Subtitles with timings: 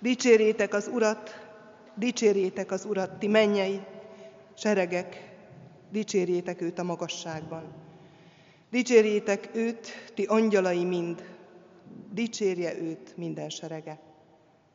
[0.00, 1.48] Dicsérjétek az Urat,
[1.94, 3.80] dicsérjétek az Urat, ti mennyei
[4.54, 5.34] seregek,
[5.90, 7.64] dicsérjétek őt a magasságban.
[8.70, 11.24] Dicsérjétek őt, ti angyalai mind,
[12.12, 14.00] dicsérje őt minden serege.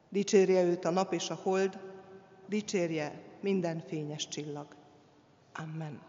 [0.09, 1.79] Dicsérje őt a nap és a hold,
[2.47, 4.67] dicsérje minden fényes csillag.
[5.53, 6.01] Amen.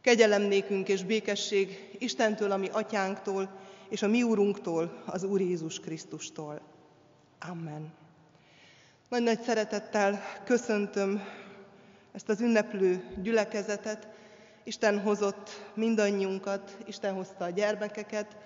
[0.00, 0.50] Kegyelem
[0.86, 3.50] és békesség Istentől, ami atyánktól,
[3.88, 6.60] és a mi úrunktól, az Úr Jézus Krisztustól.
[7.40, 7.92] Amen.
[9.08, 11.22] Nagy-nagy szeretettel köszöntöm
[12.12, 14.08] ezt az ünneplő gyülekezetet.
[14.64, 18.36] Isten hozott mindannyiunkat, Isten hozta a gyermekeket,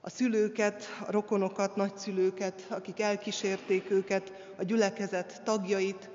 [0.00, 6.10] a szülőket, a rokonokat, nagyszülőket, akik elkísérték őket, a gyülekezet tagjait,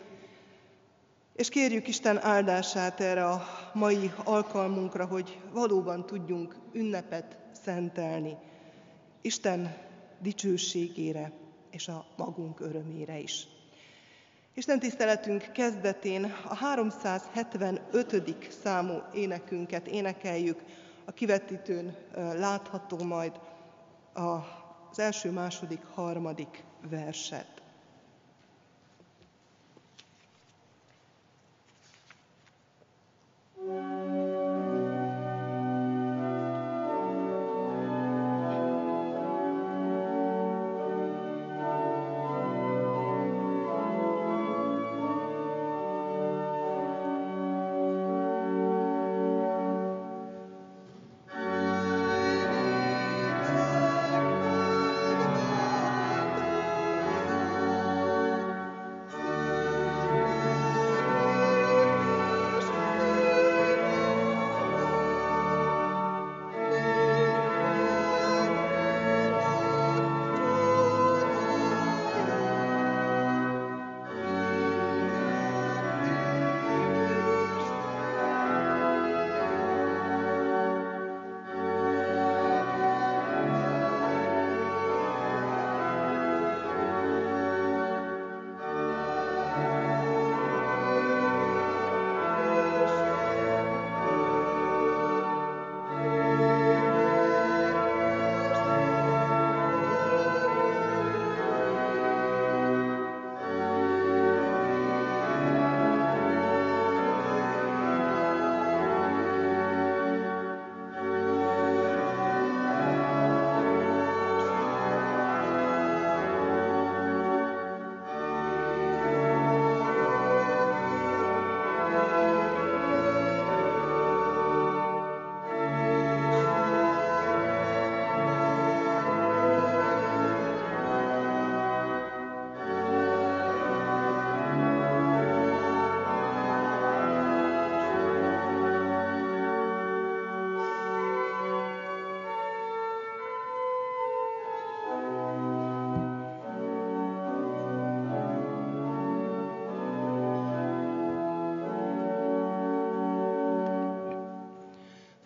[1.36, 8.38] és kérjük Isten áldását erre a mai alkalmunkra, hogy valóban tudjunk ünnepet szentelni.
[9.22, 9.78] Isten
[10.20, 11.32] dicsőségére
[11.78, 13.48] és a magunk örömére is.
[14.54, 18.52] Isten tiszteletünk kezdetén a 375.
[18.64, 20.64] számú énekünket énekeljük,
[21.06, 23.40] a kivetítőn látható majd
[24.14, 27.62] az első, második, harmadik verset.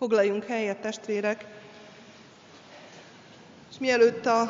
[0.02, 1.46] Foglaljunk helyet, testvérek,
[3.70, 4.40] és mielőtt a,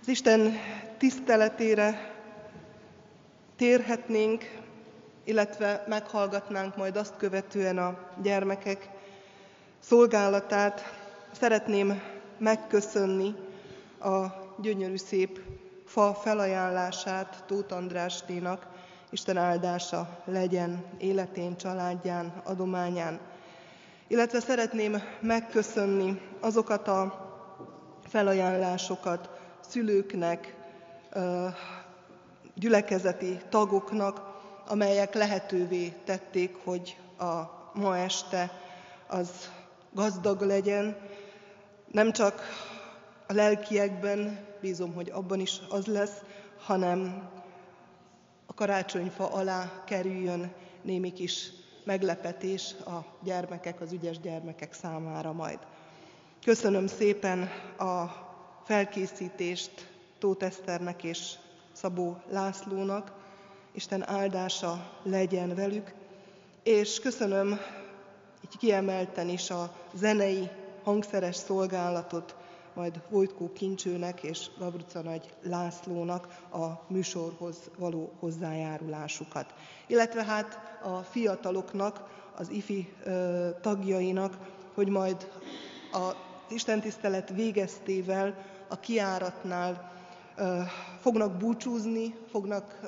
[0.00, 0.56] az Isten
[0.96, 2.14] tiszteletére
[3.56, 4.58] térhetnénk,
[5.24, 8.88] illetve meghallgatnánk majd azt követően a gyermekek
[9.80, 10.82] szolgálatát,
[11.32, 12.02] szeretném
[12.38, 13.34] megköszönni
[14.00, 14.26] a
[14.60, 15.40] gyönyörű szép
[15.84, 18.66] fa felajánlását Tóth Andrásténak,
[19.10, 23.20] Isten áldása legyen életén, családján, adományán.
[24.06, 27.26] Illetve szeretném megköszönni azokat a
[28.06, 30.56] felajánlásokat szülőknek,
[32.54, 34.20] gyülekezeti tagoknak,
[34.66, 38.50] amelyek lehetővé tették, hogy a ma este
[39.06, 39.50] az
[39.92, 40.96] gazdag legyen,
[41.92, 42.40] nem csak
[43.26, 46.16] a lelkiekben, bízom, hogy abban is az lesz,
[46.64, 47.28] hanem
[48.54, 50.52] karácsonyfa alá kerüljön
[50.82, 51.50] némi kis
[51.84, 55.58] meglepetés a gyermekek, az ügyes gyermekek számára majd.
[56.44, 57.42] Köszönöm szépen
[57.78, 58.04] a
[58.64, 61.34] felkészítést Tóth Eszternek és
[61.72, 63.12] Szabó Lászlónak,
[63.72, 65.94] Isten áldása legyen velük,
[66.62, 67.48] és köszönöm
[68.44, 70.48] így kiemelten is a zenei,
[70.82, 72.36] hangszeres szolgálatot
[72.78, 79.54] majd Vojtkó Kincsőnek és Gabruca Nagy Lászlónak a műsorhoz való hozzájárulásukat.
[79.86, 82.00] Illetve hát a fiataloknak,
[82.36, 82.92] az ifi
[83.60, 84.38] tagjainak,
[84.74, 85.30] hogy majd
[85.92, 86.12] a
[86.48, 89.92] istentisztelet végeztével a kiáratnál
[91.00, 92.80] fognak búcsúzni, fognak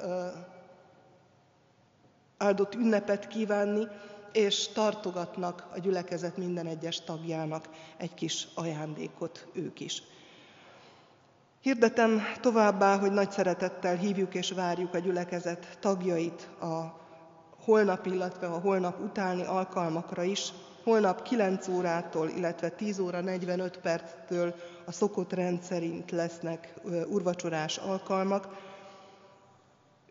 [2.39, 3.87] áldott ünnepet kívánni,
[4.33, 10.03] és tartogatnak a gyülekezet minden egyes tagjának egy kis ajándékot ők is.
[11.61, 17.01] Hirdetem továbbá, hogy nagy szeretettel hívjuk és várjuk a gyülekezet tagjait a
[17.65, 20.53] holnap, illetve a holnap utáni alkalmakra is.
[20.85, 24.55] Holnap 9 órától, illetve 10 óra 45 perctől
[24.87, 26.75] a szokott rendszerint lesznek
[27.09, 28.49] urvacsorás alkalmak.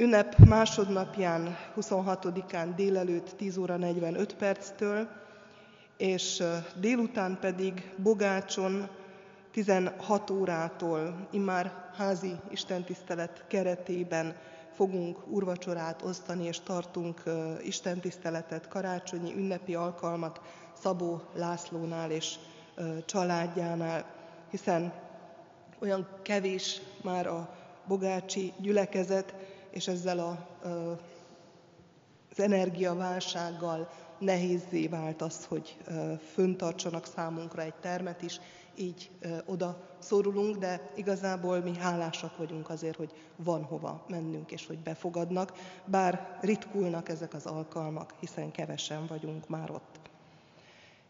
[0.01, 5.07] Ünnep másodnapján, 26-án délelőtt 10 óra 45 perctől,
[5.97, 6.43] és
[6.79, 8.87] délután pedig Bogácson
[9.51, 14.35] 16 órától immár házi istentisztelet keretében
[14.73, 17.23] fogunk urvacsorát osztani, és tartunk
[17.63, 20.41] istentiszteletet, karácsonyi ünnepi alkalmat
[20.81, 22.35] Szabó Lászlónál és
[23.05, 24.05] családjánál,
[24.49, 24.93] hiszen
[25.79, 27.55] olyan kevés már a
[27.87, 30.47] bogácsi gyülekezet, és ezzel a,
[32.29, 35.77] az energiaválsággal nehézzé vált az, hogy
[36.33, 38.39] föntartsanak számunkra egy termet is,
[38.75, 39.11] így
[39.45, 45.53] oda szorulunk, de igazából mi hálásak vagyunk azért, hogy van hova mennünk, és hogy befogadnak,
[45.85, 49.99] bár ritkulnak ezek az alkalmak, hiszen kevesen vagyunk már ott.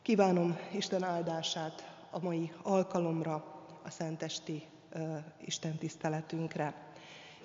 [0.01, 3.33] Kívánom Isten áldását a mai alkalomra,
[3.83, 4.63] a szentesti
[5.45, 6.73] Isten tiszteletünkre.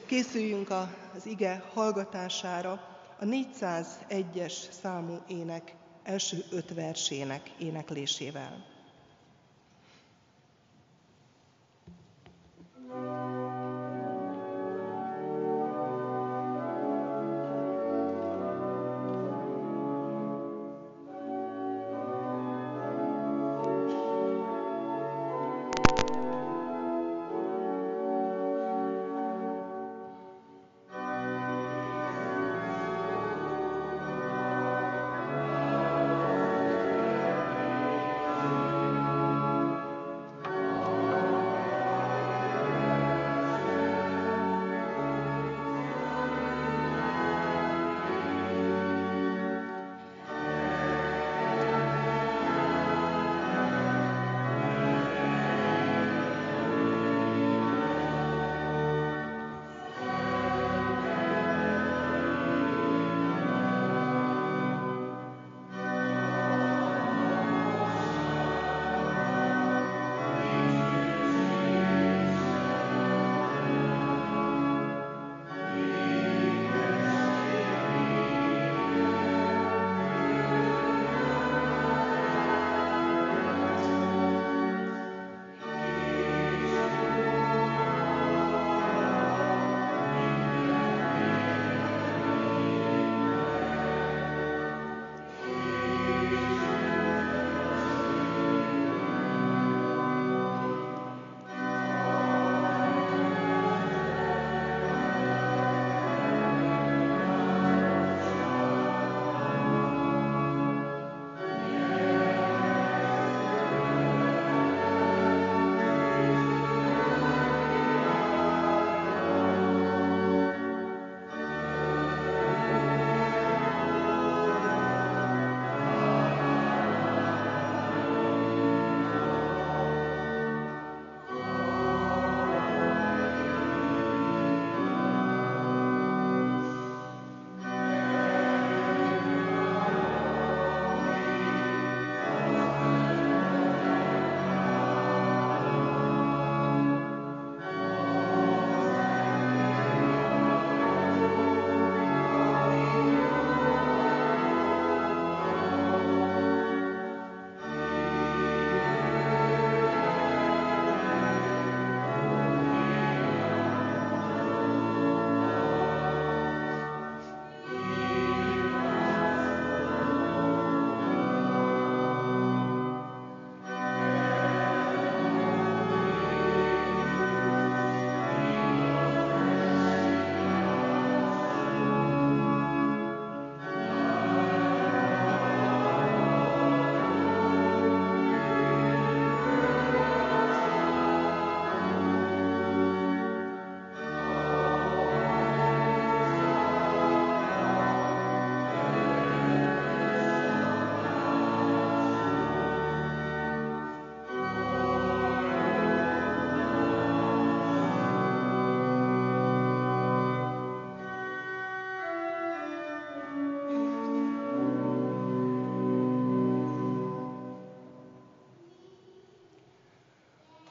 [0.07, 0.71] Készüljünk
[1.17, 2.71] az ige hallgatására
[3.21, 8.74] a 401-es számú ének első öt versének éneklésével.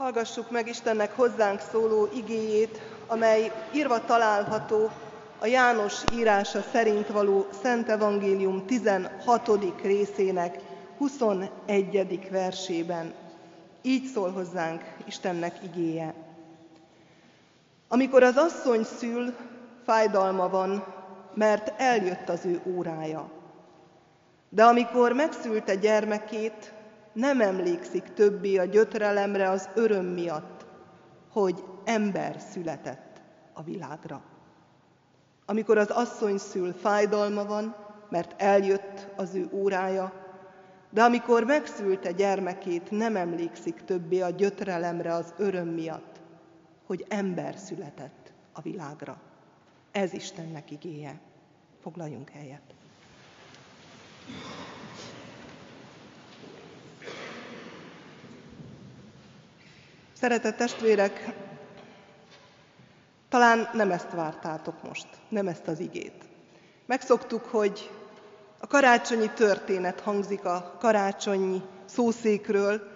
[0.03, 4.89] Hallgassuk meg Istennek hozzánk szóló igéjét, amely írva található
[5.39, 9.51] a János írása szerint való Szent Evangélium 16.
[9.81, 10.59] részének
[10.97, 12.29] 21.
[12.31, 13.13] versében.
[13.81, 16.13] Így szól hozzánk Istennek igéje.
[17.87, 19.35] Amikor az asszony szül,
[19.85, 20.85] fájdalma van,
[21.33, 23.29] mert eljött az ő órája.
[24.49, 26.73] De amikor megszülte gyermekét,
[27.13, 30.65] nem emlékszik többé a gyötrelemre az öröm miatt,
[31.31, 33.21] hogy ember született
[33.53, 34.21] a világra.
[35.45, 37.75] Amikor az asszony szül, fájdalma van,
[38.09, 40.13] mert eljött az ő órája,
[40.89, 46.21] de amikor megszülte gyermekét, nem emlékszik többé a gyötrelemre az öröm miatt,
[46.85, 49.17] hogy ember született a világra.
[49.91, 51.19] Ez Istennek igéje.
[51.81, 52.73] Foglaljunk helyet.
[60.23, 61.33] Szeretett testvérek,
[63.29, 66.23] talán nem ezt vártátok most, nem ezt az igét.
[66.85, 67.91] Megszoktuk, hogy
[68.59, 72.91] a karácsonyi történet hangzik a karácsonyi szószékről.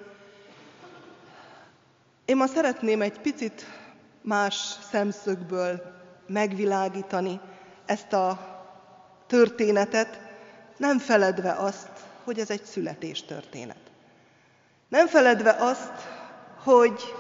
[2.25, 3.65] Én ma szeretném egy picit
[4.22, 4.55] más
[4.91, 5.81] szemszögből
[6.27, 7.39] megvilágítani
[7.86, 8.39] ezt a
[9.25, 10.19] történetet,
[10.77, 11.89] nem feledve azt,
[12.24, 13.79] hogy ez egy születés történet.
[14.89, 16.17] Nem feledve azt,
[16.64, 17.14] hogy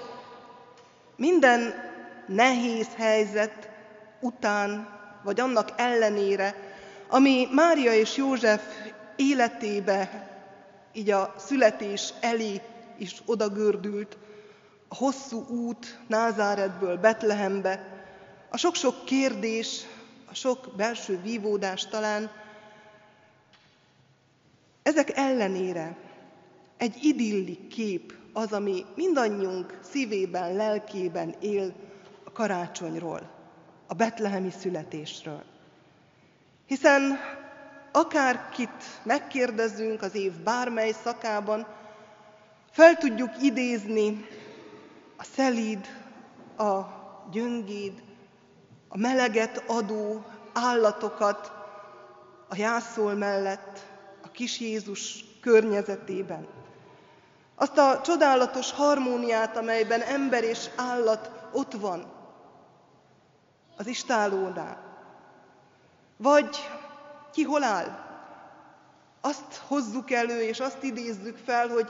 [1.15, 1.73] minden
[2.27, 3.69] nehéz helyzet
[4.19, 6.55] után, vagy annak ellenére,
[7.09, 8.61] ami Mária és József
[9.15, 10.29] életébe,
[10.93, 12.61] így a születés elé
[12.97, 14.17] is odagördült,
[14.87, 18.01] a hosszú út Názáretből Betlehembe,
[18.49, 19.81] a sok-sok kérdés,
[20.29, 22.31] a sok belső vívódás talán,
[24.83, 25.95] ezek ellenére
[26.77, 31.73] egy idilli kép az, ami mindannyiunk szívében, lelkében él
[32.23, 33.29] a karácsonyról,
[33.87, 35.43] a betlehemi születésről.
[36.65, 37.19] Hiszen
[37.91, 41.67] akárkit megkérdezünk az év bármely szakában,
[42.71, 44.25] fel tudjuk idézni
[45.17, 45.85] a szelíd,
[46.57, 46.81] a
[47.31, 48.01] gyöngéd,
[48.87, 51.51] a meleget adó állatokat
[52.49, 53.79] a jászol mellett,
[54.21, 56.47] a kis Jézus környezetében.
[57.59, 62.05] Azt a csodálatos harmóniát, amelyben ember és állat ott van
[63.77, 64.77] az istálónál.
[66.17, 66.69] Vagy
[67.33, 68.05] ki hol áll?
[69.21, 71.89] Azt hozzuk elő, és azt idézzük fel, hogy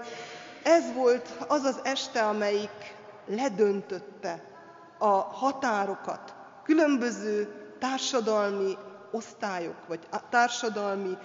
[0.64, 2.96] ez volt az az este, amelyik
[3.26, 4.44] ledöntötte
[4.98, 6.34] a határokat,
[6.64, 8.78] különböző társadalmi
[9.12, 11.18] osztályok, vagy társadalmi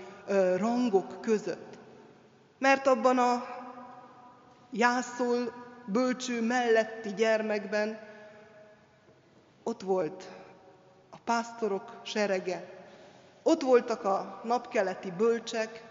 [0.56, 1.78] rangok között.
[2.58, 3.61] Mert abban a
[4.73, 5.52] jászol
[5.87, 7.99] bölcső melletti gyermekben
[9.62, 10.29] ott volt
[11.11, 12.85] a pásztorok serege,
[13.43, 15.85] ott voltak a napkeleti bölcsek,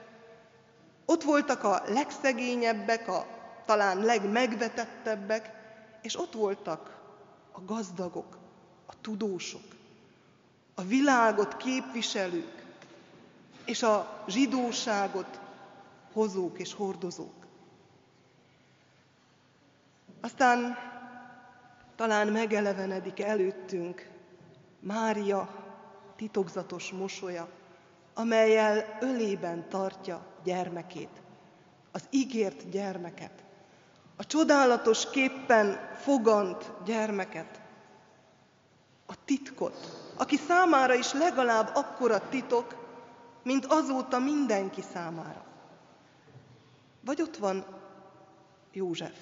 [1.05, 3.25] ott voltak a legszegényebbek, a
[3.65, 5.51] talán legmegvetettebbek,
[6.01, 6.99] és ott voltak
[7.51, 8.37] a gazdagok,
[8.85, 9.63] a tudósok,
[10.75, 12.65] a világot képviselők,
[13.65, 15.39] és a zsidóságot
[16.13, 17.40] hozók és hordozók.
[20.21, 20.77] Aztán
[21.95, 24.09] talán megelevenedik előttünk
[24.79, 25.49] Mária
[26.15, 27.47] titokzatos mosolya,
[28.13, 31.21] amelyel ölében tartja gyermekét,
[31.91, 33.43] az ígért gyermeket,
[34.15, 37.61] a csodálatos képpen fogant gyermeket,
[39.05, 42.75] a titkot, aki számára is legalább akkora titok,
[43.43, 45.45] mint azóta mindenki számára.
[47.05, 47.65] Vagy ott van
[48.71, 49.13] József,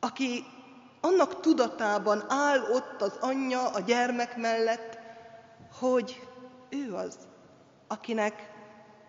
[0.00, 0.44] aki
[1.00, 4.98] annak tudatában áll ott az anyja a gyermek mellett,
[5.78, 6.28] hogy
[6.68, 7.18] ő az,
[7.86, 8.50] akinek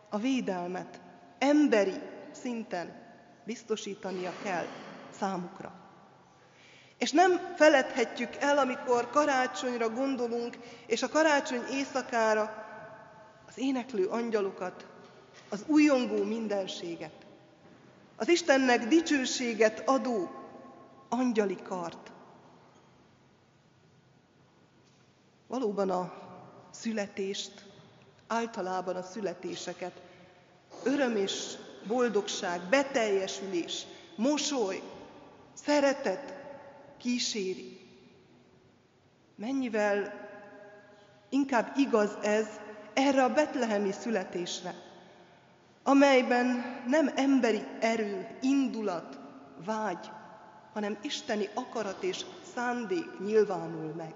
[0.09, 0.99] a védelmet
[1.39, 2.01] emberi
[2.31, 3.01] szinten
[3.43, 4.65] biztosítania kell
[5.19, 5.71] számukra.
[6.97, 12.65] És nem feledhetjük el, amikor karácsonyra gondolunk, és a karácsony éjszakára
[13.47, 14.85] az éneklő angyalokat,
[15.49, 17.25] az újongó mindenséget,
[18.15, 20.40] az Istennek dicsőséget adó
[21.13, 22.11] angyali kart.
[25.47, 26.13] Valóban a
[26.71, 27.65] születést,
[28.27, 30.01] általában a születéseket
[30.83, 34.81] öröm és boldogság, beteljesülés, mosoly,
[35.53, 36.33] szeretet
[36.97, 37.79] kíséri.
[39.35, 40.13] Mennyivel
[41.29, 42.47] inkább igaz ez
[42.93, 44.75] erre a betlehemi születésre,
[45.83, 46.45] amelyben
[46.87, 49.19] nem emberi erő, indulat,
[49.65, 50.09] vágy,
[50.73, 54.13] hanem isteni akarat és szándék nyilvánul meg.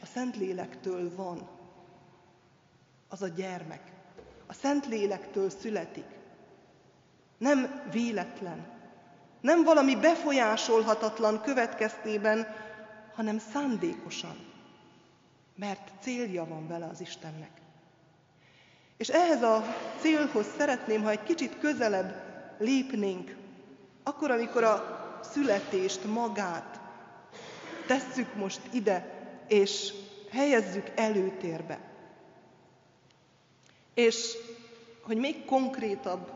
[0.00, 1.48] A Szentlélektől van
[3.08, 3.92] az a gyermek.
[4.46, 6.06] A Szentlélektől születik.
[7.38, 8.66] Nem véletlen,
[9.40, 12.46] nem valami befolyásolhatatlan következtében,
[13.14, 14.36] hanem szándékosan,
[15.56, 17.50] mert célja van vele az Istennek.
[18.96, 19.64] És ehhez a
[20.00, 22.27] célhoz szeretném, ha egy kicsit közelebb
[22.58, 23.36] lépnénk,
[24.02, 26.80] akkor, amikor a születést magát
[27.86, 29.92] tesszük most ide, és
[30.30, 31.80] helyezzük előtérbe.
[33.94, 34.36] És
[35.02, 36.32] hogy még konkrétabb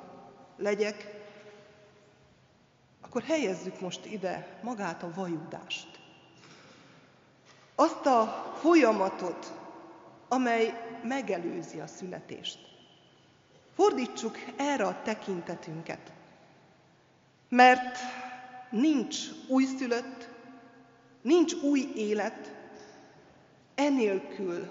[0.56, 1.20] legyek,
[3.00, 6.00] akkor helyezzük most ide magát a vajudást.
[7.74, 9.52] Azt a folyamatot,
[10.28, 12.71] amely megelőzi a születést.
[13.74, 16.12] Fordítsuk erre a tekintetünket,
[17.48, 17.98] mert
[18.70, 19.16] nincs
[19.48, 20.28] újszülött,
[21.22, 22.52] nincs új élet,
[23.74, 24.68] enélkül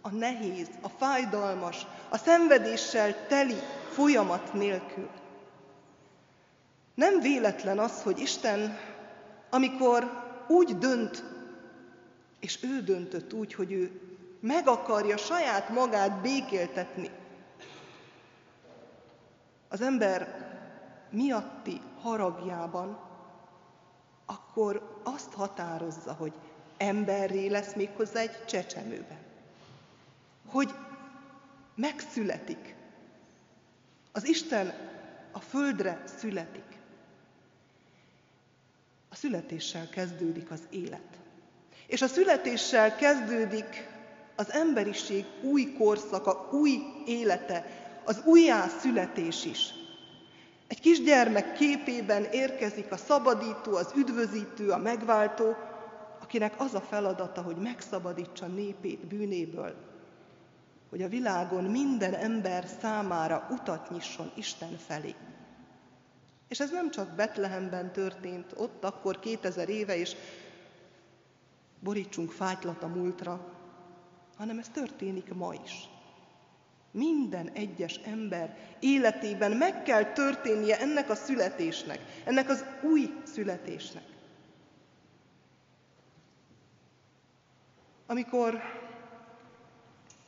[0.00, 3.56] a nehéz, a fájdalmas, a szenvedéssel teli
[3.92, 5.08] folyamat nélkül.
[6.94, 8.78] Nem véletlen az, hogy Isten,
[9.50, 11.24] amikor úgy dönt,
[12.40, 14.00] és ő döntött úgy, hogy ő
[14.40, 17.10] meg akarja saját magát békéltetni,
[19.72, 20.50] az ember
[21.10, 22.98] miatti haragjában,
[24.26, 26.32] akkor azt határozza, hogy
[26.76, 29.18] emberré lesz méghozzá egy csecsemőben.
[30.46, 30.74] Hogy
[31.74, 32.74] megszületik.
[34.12, 34.72] Az Isten
[35.32, 36.78] a földre születik.
[39.08, 41.18] A születéssel kezdődik az élet.
[41.86, 43.88] És a születéssel kezdődik
[44.36, 49.74] az emberiség új korszaka, új élete, az újjászületés is.
[50.66, 55.56] Egy kisgyermek képében érkezik a szabadító, az üdvözítő, a megváltó,
[56.20, 59.74] akinek az a feladata, hogy megszabadítsa népét bűnéből,
[60.90, 65.14] hogy a világon minden ember számára utat nyisson Isten felé.
[66.48, 70.16] És ez nem csak Betlehemben történt, ott akkor 2000 éve, és
[71.80, 73.54] borítsunk fájtlat a múltra,
[74.36, 75.88] hanem ez történik ma is.
[76.92, 84.04] Minden egyes ember életében meg kell történnie ennek a születésnek, ennek az új születésnek.
[88.06, 88.60] Amikor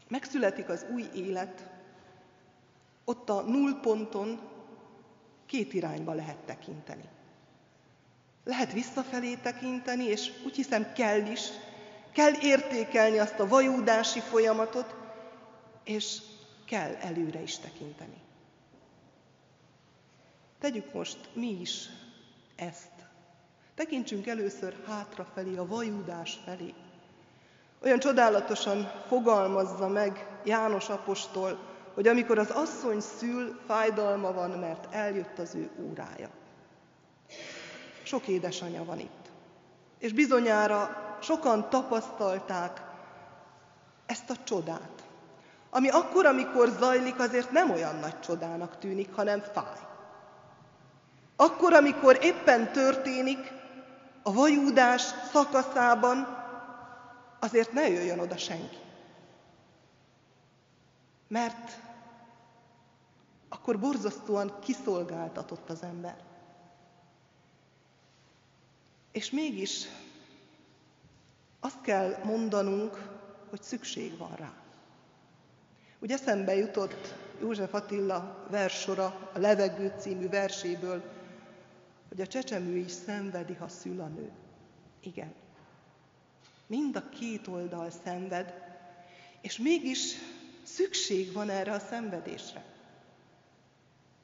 [0.08, 1.70] megszületik az új élet,
[3.04, 4.40] ott a nullponton
[5.46, 7.08] két irányba lehet tekinteni.
[8.44, 11.40] Lehet visszafelé tekinteni, és úgy hiszem kell is,
[12.12, 14.94] kell értékelni azt a vajúdási folyamatot,
[15.84, 16.18] és
[16.74, 18.20] kell előre is tekinteni.
[20.60, 21.88] Tegyük most mi is
[22.56, 22.92] ezt.
[23.74, 26.74] Tekintsünk először hátrafelé, a vajúdás felé.
[27.82, 31.58] Olyan csodálatosan fogalmazza meg János apostol,
[31.94, 36.30] hogy amikor az asszony szül, fájdalma van, mert eljött az ő órája.
[38.02, 39.30] Sok édesanyja van itt.
[39.98, 42.82] És bizonyára sokan tapasztalták
[44.06, 45.03] ezt a csodát,
[45.74, 49.78] ami akkor, amikor zajlik, azért nem olyan nagy csodának tűnik, hanem fáj.
[51.36, 53.52] Akkor, amikor éppen történik,
[54.22, 56.26] a vajúdás szakaszában,
[57.40, 58.76] azért ne jöjjön oda senki.
[61.28, 61.70] Mert
[63.48, 66.16] akkor borzasztóan kiszolgáltatott az ember.
[69.12, 69.88] És mégis
[71.60, 73.08] azt kell mondanunk,
[73.50, 74.52] hogy szükség van rá.
[76.04, 81.02] Ugye eszembe jutott József Attila versora, a Levegő című verséből,
[82.08, 84.30] hogy a csecsemő is szenvedi, ha szül a nő.
[85.00, 85.34] Igen.
[86.66, 88.54] Mind a két oldal szenved,
[89.40, 90.14] és mégis
[90.62, 92.64] szükség van erre a szenvedésre.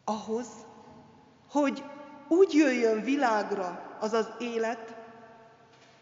[0.04, 0.46] Ahhoz,
[1.50, 1.84] hogy
[2.28, 4.96] úgy jöjjön világra az az élet,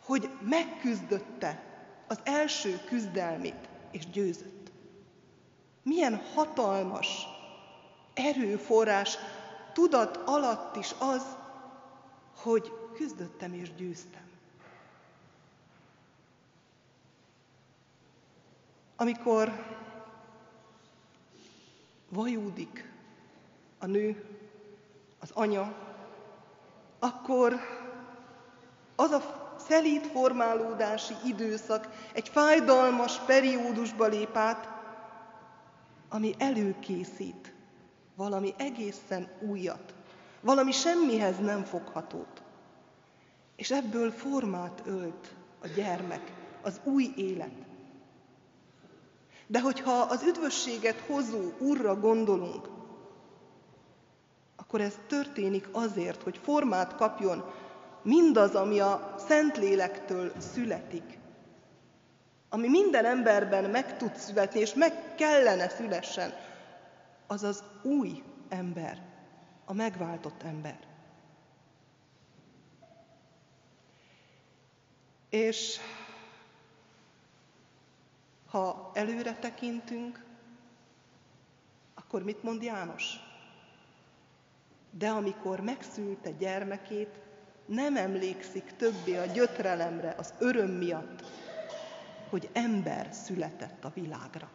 [0.05, 1.63] hogy megküzdötte
[2.07, 4.58] az első küzdelmét, és győzött.
[5.89, 7.27] Milyen hatalmas
[8.15, 9.19] erőforrás
[9.73, 11.23] tudat alatt is az,
[12.37, 14.31] hogy küzdöttem és győztem.
[18.97, 19.53] Amikor
[22.09, 22.93] vajúdik
[23.79, 24.25] a nő,
[25.21, 25.75] az anya,
[26.99, 27.55] akkor
[28.97, 34.78] az a szelíd formálódási időszak egy fájdalmas periódusba lép át,
[36.09, 37.55] ami előkészít
[38.17, 39.95] valami egészen újat,
[40.41, 42.43] valami semmihez nem foghatót.
[43.57, 47.67] És ebből formát ölt a gyermek, az új élet.
[49.47, 52.69] De hogyha az üdvösséget hozó Úrra gondolunk,
[54.57, 57.45] akkor ez történik azért, hogy formát kapjon
[58.03, 61.19] mindaz, ami a Szentlélektől születik.
[62.49, 66.33] Ami minden emberben meg tud születni, és meg kellene szülessen,
[67.27, 69.03] az az új ember,
[69.65, 70.79] a megváltott ember.
[75.31, 75.79] És
[78.51, 80.25] ha előre tekintünk,
[81.95, 83.17] akkor mit mond János?
[84.91, 87.21] De amikor megszülte gyermekét,
[87.67, 91.25] nem emlékszik többé a gyötrelemre, az öröm miatt,
[92.31, 94.51] hogy ember született a világra.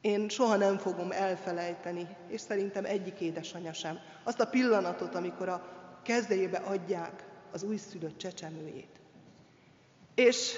[0.00, 5.78] Én soha nem fogom elfelejteni, és szerintem egyik édesanyja sem, azt a pillanatot, amikor a
[6.02, 9.00] kezébe adják az újszülött csecsemőjét.
[10.14, 10.52] És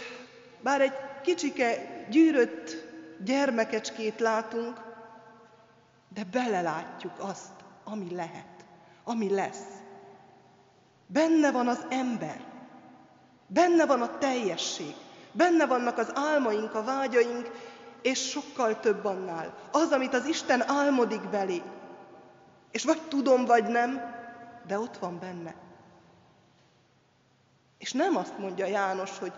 [0.61, 2.70] bár egy kicsike, gyűrött
[3.25, 4.81] gyermekecskét látunk,
[6.09, 7.53] de belelátjuk azt,
[7.85, 8.64] ami lehet,
[9.05, 9.66] ami lesz.
[11.07, 12.52] Benne van az ember,
[13.53, 14.95] benne van a teljesség,
[15.33, 17.51] benne vannak az álmaink, a vágyaink,
[18.03, 19.55] és sokkal több annál.
[19.71, 21.62] Az, amit az Isten álmodik belé.
[22.71, 24.01] És vagy tudom, vagy nem,
[24.67, 25.55] de ott van benne.
[27.79, 29.33] És nem azt mondja János, hogy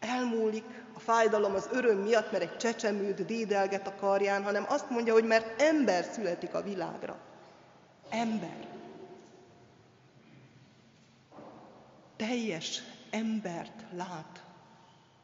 [0.00, 5.12] elmúlik a fájdalom az öröm miatt, mert egy csecsemőd dédelget a karján, hanem azt mondja,
[5.12, 7.16] hogy mert ember születik a világra.
[8.10, 8.66] Ember.
[12.16, 14.44] Teljes embert lát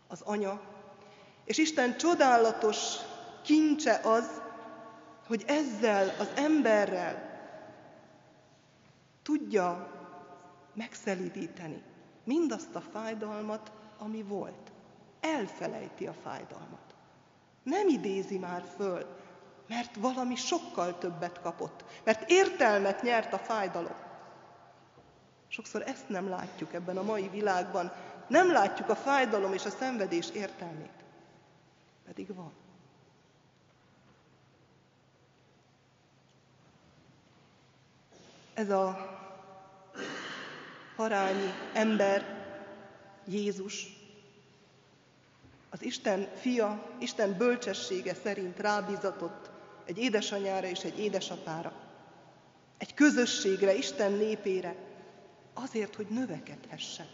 [0.08, 0.60] az anya,
[1.44, 2.96] és Isten csodálatos
[3.42, 4.40] kincse az,
[5.26, 7.28] hogy ezzel az emberrel
[9.22, 9.98] tudja
[10.74, 11.82] megszelidíteni
[12.24, 14.72] mindazt a fájdalmat, ami volt.
[15.20, 16.94] Elfelejti a fájdalmat.
[17.62, 19.06] Nem idézi már föl,
[19.68, 23.96] mert valami sokkal többet kapott, mert értelmet nyert a fájdalom.
[25.52, 27.92] Sokszor ezt nem látjuk ebben a mai világban,
[28.26, 31.04] nem látjuk a fájdalom és a szenvedés értelmét.
[32.04, 32.52] Pedig van.
[38.54, 39.18] Ez a
[40.96, 42.24] parányi ember,
[43.26, 43.86] Jézus,
[45.70, 49.50] az Isten fia, Isten bölcsessége szerint rábízatott
[49.84, 51.72] egy édesanyára és egy édesapára,
[52.78, 54.76] egy közösségre, Isten népére,
[55.54, 57.06] azért, hogy növekedhessen.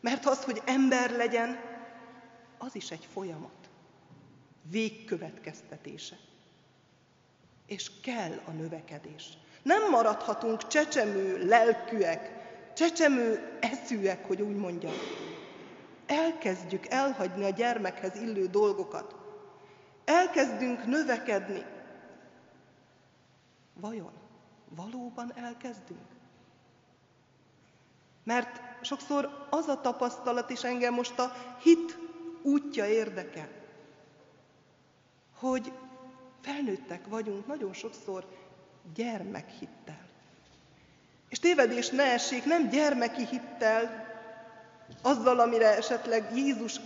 [0.00, 1.58] Mert az, hogy ember legyen,
[2.58, 3.68] az is egy folyamat,
[4.62, 6.16] végkövetkeztetése.
[7.66, 9.28] És kell a növekedés.
[9.62, 12.30] Nem maradhatunk csecsemő lelkűek,
[12.74, 14.92] csecsemő eszűek, hogy úgy mondjam.
[16.06, 19.14] Elkezdjük elhagyni a gyermekhez illő dolgokat.
[20.04, 21.64] Elkezdünk növekedni.
[23.74, 24.12] Vajon
[24.68, 26.13] valóban elkezdünk?
[28.24, 31.32] Mert sokszor az a tapasztalat is engem most a
[31.62, 31.98] hit
[32.42, 33.48] útja érdekel,
[35.38, 35.72] hogy
[36.40, 38.24] felnőttek vagyunk nagyon sokszor
[38.94, 40.06] gyermekhittel.
[41.28, 44.12] És tévedés ne essék, nem gyermeki hittel,
[45.02, 46.80] azzal, amire esetleg Jézus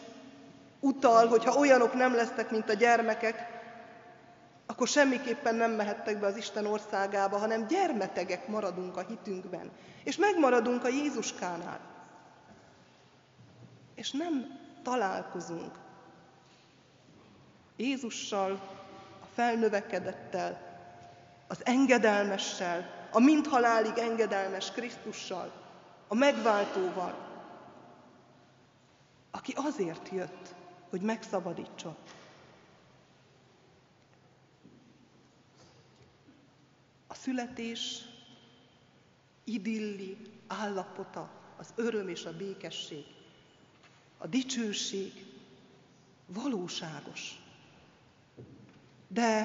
[0.81, 3.58] utal, hogyha olyanok nem lesznek, mint a gyermekek,
[4.71, 9.71] akkor semmiképpen nem mehettek be az Isten országába, hanem gyermetegek maradunk a hitünkben,
[10.05, 11.81] és megmaradunk a Jézuskánál.
[13.95, 15.79] És nem találkozunk
[17.77, 18.53] Jézussal,
[19.23, 20.61] a felnövekedettel,
[21.49, 25.53] az engedelmessel, a mindhalálig engedelmes Krisztussal,
[26.09, 27.27] a megváltóval,
[29.31, 30.55] aki azért jött,
[30.91, 31.97] hogy megszabadítson.
[37.29, 38.05] Születés
[39.45, 43.05] idilli állapota, az öröm és a békesség,
[44.19, 45.13] a dicsőség
[46.27, 47.43] valóságos.
[49.09, 49.45] De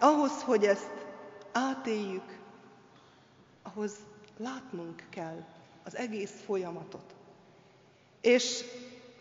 [0.00, 1.06] ahhoz, hogy ezt
[1.52, 2.38] átéljük,
[3.62, 3.96] ahhoz
[4.36, 5.44] látnunk kell
[5.84, 7.14] az egész folyamatot.
[8.20, 8.64] És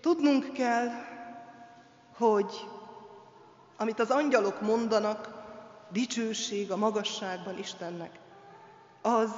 [0.01, 0.89] tudnunk kell,
[2.13, 2.51] hogy
[3.77, 5.40] amit az angyalok mondanak,
[5.91, 8.19] dicsőség a magasságban Istennek,
[9.01, 9.31] az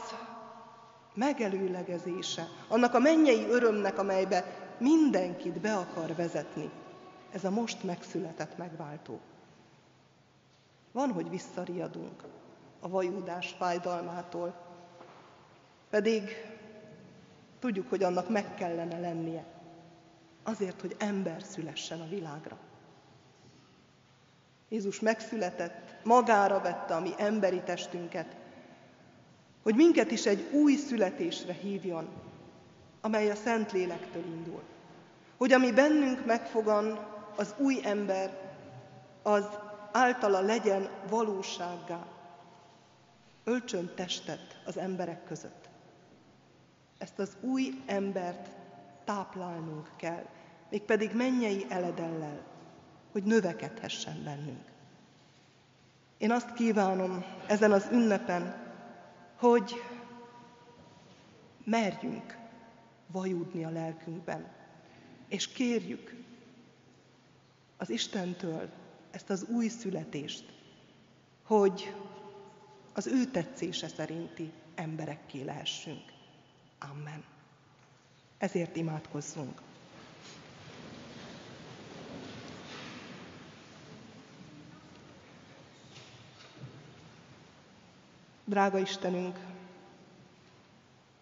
[1.13, 4.45] megelőlegezése annak a mennyei örömnek, amelybe
[4.77, 6.69] mindenkit be akar vezetni.
[7.31, 9.19] Ez a most megszületett megváltó.
[10.91, 12.23] Van, hogy visszariadunk
[12.79, 14.55] a vajúdás fájdalmától,
[15.89, 16.29] pedig
[17.59, 19.45] tudjuk, hogy annak meg kellene lennie,
[20.43, 22.57] azért, hogy ember szülessen a világra.
[24.69, 28.35] Jézus megszületett, magára vette a mi emberi testünket,
[29.63, 32.07] hogy minket is egy új születésre hívjon,
[33.01, 34.61] amely a Szent Lélektől indul.
[35.37, 38.39] Hogy ami bennünk megfogan, az új ember,
[39.21, 39.45] az
[39.91, 42.05] általa legyen valósággá.
[43.43, 45.69] Öltsön testet az emberek között.
[46.97, 48.49] Ezt az új embert
[49.03, 50.25] táplálnunk kell,
[50.69, 52.41] mégpedig mennyei eledellel,
[53.11, 54.72] hogy növekedhessen bennünk.
[56.23, 58.55] Én azt kívánom ezen az ünnepen,
[59.35, 59.73] hogy
[61.63, 62.37] merjünk
[63.07, 64.51] vajúdni a lelkünkben,
[65.27, 66.15] és kérjük
[67.77, 68.69] az Istentől
[69.11, 70.53] ezt az új születést,
[71.43, 71.95] hogy
[72.93, 76.13] az ő tetszése szerinti emberekké lehessünk.
[76.79, 77.23] Amen.
[78.37, 79.61] Ezért imádkozzunk.
[88.45, 89.39] Drága Istenünk,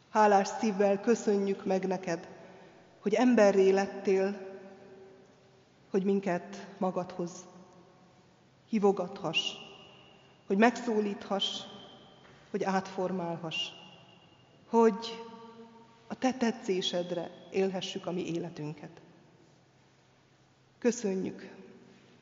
[0.10, 2.28] hálás szívvel köszönjük meg neked,
[3.00, 4.50] hogy emberré lettél,
[5.90, 7.46] hogy minket magadhoz
[8.70, 9.54] hívogathass,
[10.48, 11.62] hogy megszólíthass,
[12.50, 13.70] hogy átformálhass,
[14.70, 15.24] hogy
[16.08, 19.02] a te tetszésedre élhessük a mi életünket.
[20.78, 21.54] Köszönjük,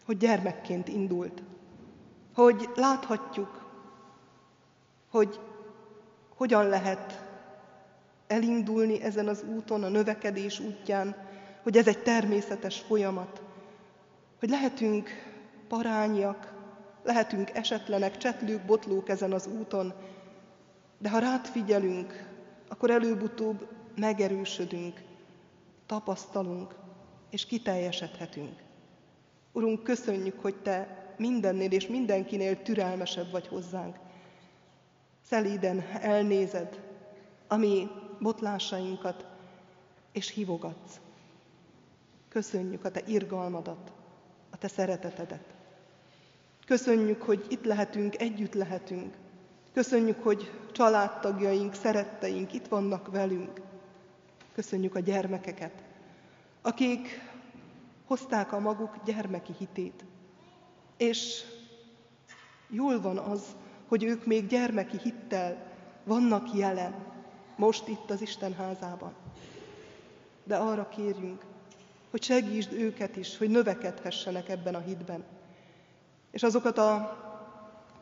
[0.06, 1.44] hogy gyermekként indult,
[2.34, 3.59] hogy láthatjuk,
[5.10, 5.40] hogy
[6.36, 7.26] hogyan lehet
[8.28, 11.16] elindulni ezen az úton, a növekedés útján,
[11.64, 13.42] hogy ez egy természetes folyamat,
[14.40, 15.10] hogy lehetünk
[15.68, 16.54] parányiak,
[17.04, 19.94] lehetünk esetlenek, csetlők, botlók ezen az úton,
[20.98, 22.28] de ha rád figyelünk,
[22.68, 25.02] akkor előbb-utóbb megerősödünk,
[25.86, 26.76] tapasztalunk,
[27.30, 28.60] és kiteljesedhetünk.
[29.52, 33.96] Urunk, köszönjük, hogy Te mindennél és mindenkinél türelmesebb vagy hozzánk.
[35.28, 36.80] Szelíden elnézed
[37.48, 37.88] a mi
[38.20, 39.26] botlásainkat,
[40.12, 41.00] és hívogatsz.
[42.30, 43.92] Köszönjük a Te irgalmadat,
[44.50, 45.54] a Te szeretetedet.
[46.66, 49.16] Köszönjük, hogy itt lehetünk, együtt lehetünk.
[49.74, 53.62] Köszönjük, hogy családtagjaink, szeretteink itt vannak velünk.
[54.54, 55.84] Köszönjük a gyermekeket,
[56.62, 57.22] akik
[58.06, 60.06] hozták a maguk gyermeki hitét.
[60.98, 61.44] És
[62.70, 63.56] jól van az,
[63.90, 65.66] hogy ők még gyermeki hittel
[66.04, 66.96] vannak jelen,
[67.56, 69.14] most itt az Isten házában.
[70.44, 71.46] De arra kérjünk,
[72.10, 75.24] hogy segítsd őket is, hogy növekedhessenek ebben a hitben.
[76.32, 77.18] És azokat a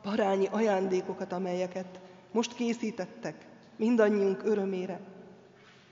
[0.02, 2.00] parányi ajándékokat, amelyeket
[2.32, 3.46] most készítettek,
[3.76, 5.00] mindannyiunk örömére,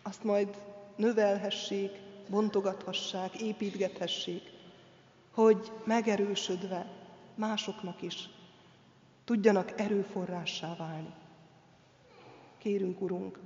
[0.03, 0.57] azt majd
[0.95, 1.91] növelhessék,
[2.29, 4.41] bontogathassák, építgethessék,
[5.33, 6.91] hogy megerősödve
[7.35, 8.29] másoknak is
[9.25, 11.13] tudjanak erőforrássá válni.
[12.57, 13.39] Kérünk, Urunk,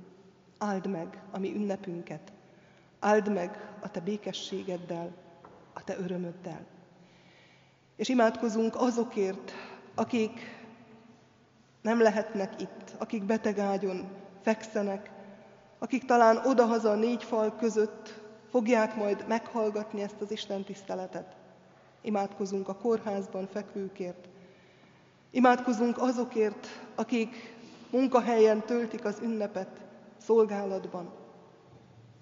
[0.58, 2.32] áld meg a mi ünnepünket,
[2.98, 5.12] áld meg a Te békességeddel,
[5.72, 6.66] a Te örömöddel.
[7.96, 9.52] És imádkozunk azokért,
[9.94, 10.40] akik
[11.80, 14.08] nem lehetnek itt, akik betegágyon
[14.40, 15.10] fekszenek,
[15.78, 21.36] akik talán odahaza a négy fal között fogják majd meghallgatni ezt az Isten tiszteletet.
[22.00, 24.28] Imádkozunk a kórházban fekvőkért.
[25.30, 27.54] Imádkozunk azokért, akik
[27.90, 29.80] munkahelyen töltik az ünnepet,
[30.16, 31.12] szolgálatban.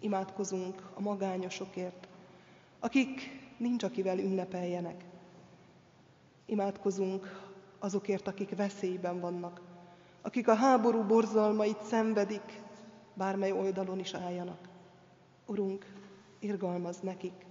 [0.00, 2.08] Imádkozunk a magányosokért,
[2.78, 5.04] akik nincs akivel ünnepeljenek.
[6.46, 9.60] Imádkozunk azokért, akik veszélyben vannak,
[10.22, 12.60] akik a háború borzalmait szenvedik,
[13.14, 14.68] bármely oldalon is álljanak.
[15.46, 15.86] Urunk,
[16.38, 17.46] irgalmaz nekik,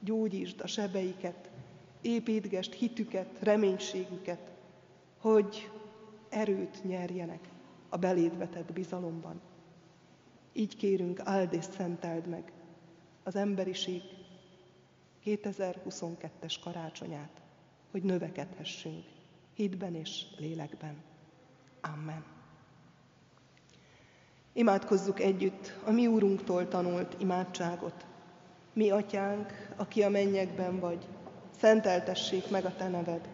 [0.00, 1.50] gyógyítsd a sebeiket,
[2.00, 4.53] építgest hitüket, reménységüket,
[5.24, 5.70] hogy
[6.28, 7.48] erőt nyerjenek
[7.88, 9.40] a beléd vetett bizalomban.
[10.52, 12.52] Így kérünk, áld és szenteld meg
[13.22, 14.02] az emberiség
[15.24, 17.42] 2022-es karácsonyát
[17.90, 19.04] hogy növekedhessünk
[19.54, 21.02] hitben és lélekben.
[21.80, 22.24] Amen.
[24.52, 28.06] Imádkozzuk együtt a mi Úrunktól tanult imádságot.
[28.72, 31.08] Mi, Atyánk, aki a mennyekben vagy,
[31.58, 33.33] szenteltessék meg a Te neved.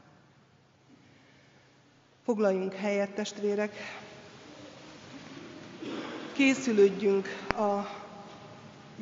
[2.25, 3.75] Foglaljunk helyet, testvérek!
[6.33, 7.87] Készülődjünk a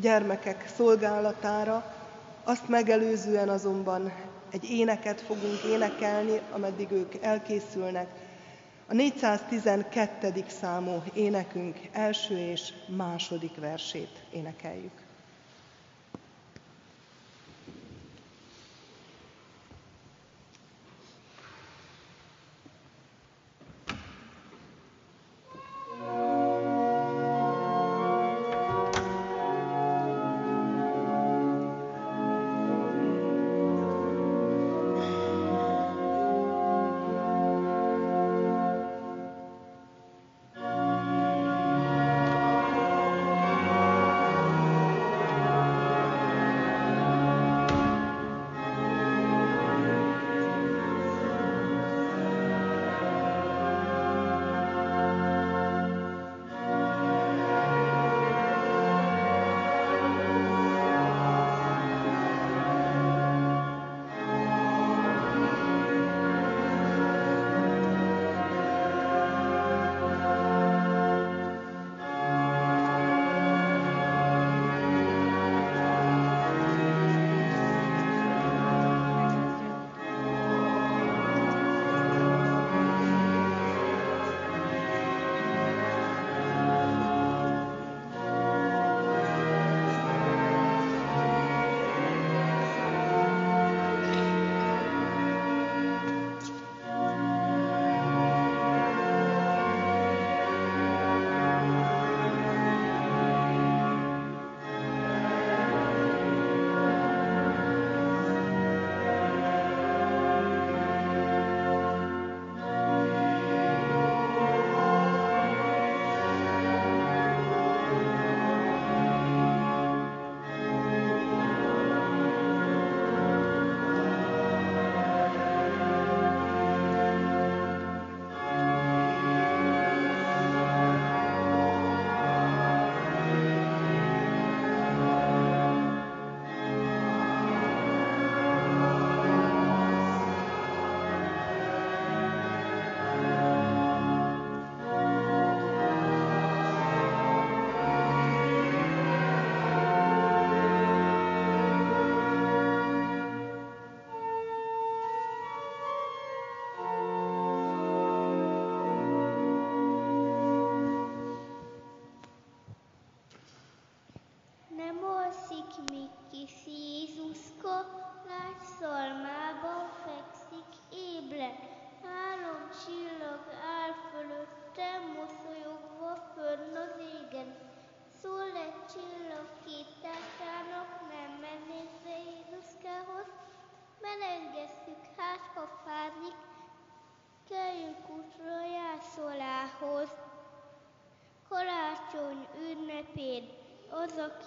[0.02, 1.96] gyermekek szolgálatára,
[2.44, 4.12] azt megelőzően azonban
[4.52, 8.08] egy éneket fogunk énekelni, ameddig ők elkészülnek.
[8.88, 10.46] A 412.
[10.48, 15.09] számú énekünk első és második versét énekeljük.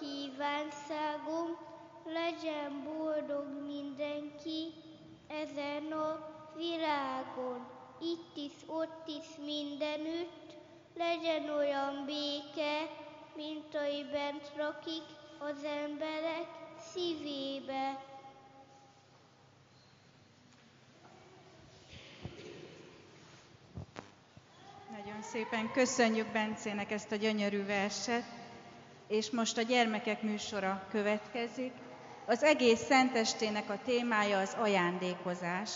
[0.03, 1.57] Kívánságom,
[2.05, 4.73] legyen boldog mindenki
[5.27, 7.67] ezen a világon,
[8.01, 10.53] itt is, ott is, mindenütt,
[10.97, 12.89] legyen olyan béke,
[13.35, 15.03] mint ahogy bent rakik
[15.39, 16.47] az emberek
[16.93, 18.03] szívébe.
[24.91, 28.42] Nagyon szépen köszönjük Bencének ezt a gyönyörű verset
[29.07, 31.71] és most a gyermekek műsora következik.
[32.25, 35.69] Az egész szentestének a témája az ajándékozás.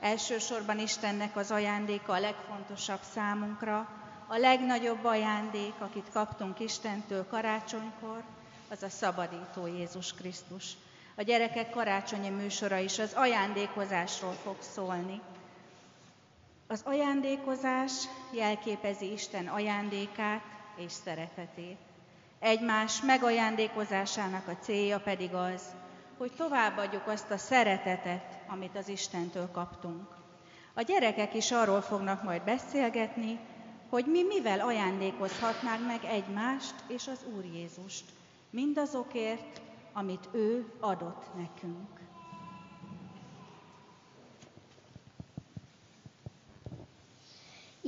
[0.00, 3.88] Elsősorban Istennek az ajándéka a legfontosabb számunkra,
[4.26, 8.22] a legnagyobb ajándék, akit kaptunk Istentől karácsonykor,
[8.70, 10.72] az a szabadító Jézus Krisztus.
[11.14, 15.20] A gyerekek karácsonyi műsora is az ajándékozásról fog szólni.
[16.66, 17.92] Az ajándékozás
[18.30, 20.42] jelképezi Isten ajándékát
[20.76, 21.78] és szeretetét.
[22.38, 25.62] Egymás megajándékozásának a célja pedig az,
[26.18, 30.08] hogy továbbadjuk azt a szeretetet, amit az Istentől kaptunk.
[30.74, 33.38] A gyerekek is arról fognak majd beszélgetni,
[33.88, 38.04] hogy mi mivel ajándékozhatnánk meg egymást és az Úr Jézust,
[38.50, 39.60] mindazokért,
[39.92, 42.05] amit ő adott nekünk.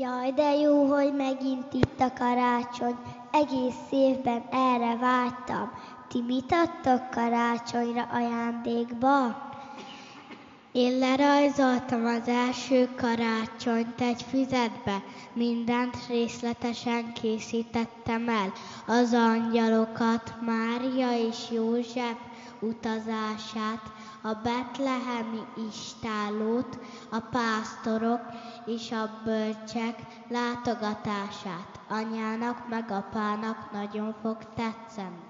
[0.01, 2.97] Jaj, de jó, hogy megint itt a karácsony,
[3.31, 5.71] egész évben erre vágytam.
[6.09, 9.47] Ti mit adtok karácsonyra ajándékba?
[10.73, 18.53] Én lerajzoltam az első karácsonyt egy füzetbe, mindent részletesen készítettem el,
[18.87, 22.17] az angyalokat, Mária és József
[22.61, 23.83] utazását,
[24.23, 26.79] a betlehemi istálót,
[27.11, 28.21] a pásztorok
[28.65, 31.81] és a bölcsek látogatását.
[31.89, 35.27] Anyának meg apának nagyon fog tetszeni.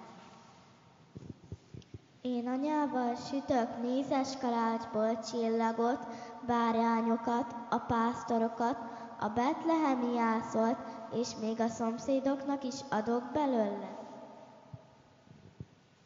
[2.23, 6.07] Én anyával sütök mézes kalácsból csillagot,
[6.47, 8.79] bárányokat, a pásztorokat,
[9.21, 10.77] a betlehemi jászolt,
[11.13, 13.98] és még a szomszédoknak is adok belőle.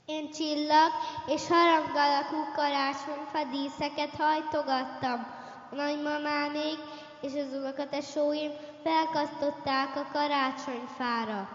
[0.07, 0.91] Én csillag
[1.27, 5.27] és harangalakú karácsonyfa díszeket hajtogattam.
[5.71, 6.79] A nagymamánék
[7.21, 8.51] és az unokatesóim
[8.83, 11.49] felkasztották a karácsonyfára.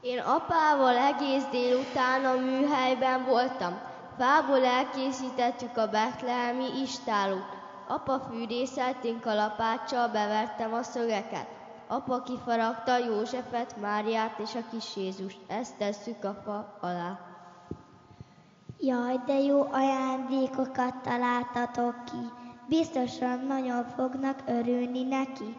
[0.00, 3.80] Én apával egész délután a műhelyben voltam.
[4.18, 7.56] Fából elkészítettük a betlehemi istálót.
[7.88, 11.46] Apa fűrészelt, én kalapáccsal bevertem a szögeket.
[11.88, 15.38] Apa kifaragta Józsefet, Máriát és a kis Jézust.
[15.46, 17.31] Ezt tesszük a fa alá.
[18.84, 22.30] Jaj, de jó ajándékokat találtatok ki.
[22.68, 25.56] Biztosan nagyon fognak örülni neki.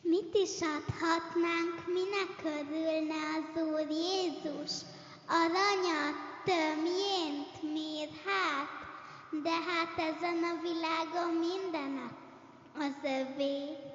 [0.00, 4.72] Mit is adhatnánk, minek örülne az Úr Jézus?
[5.28, 8.70] Aranyat, tömjént, mirhát,
[9.42, 12.10] de hát ezen a világon minden
[12.78, 13.93] az övé.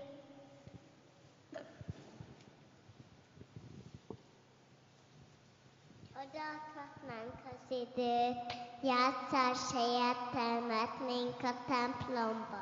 [6.20, 12.62] Odaadhatnánk az időt, játszás helyett elmetnénk a templomba.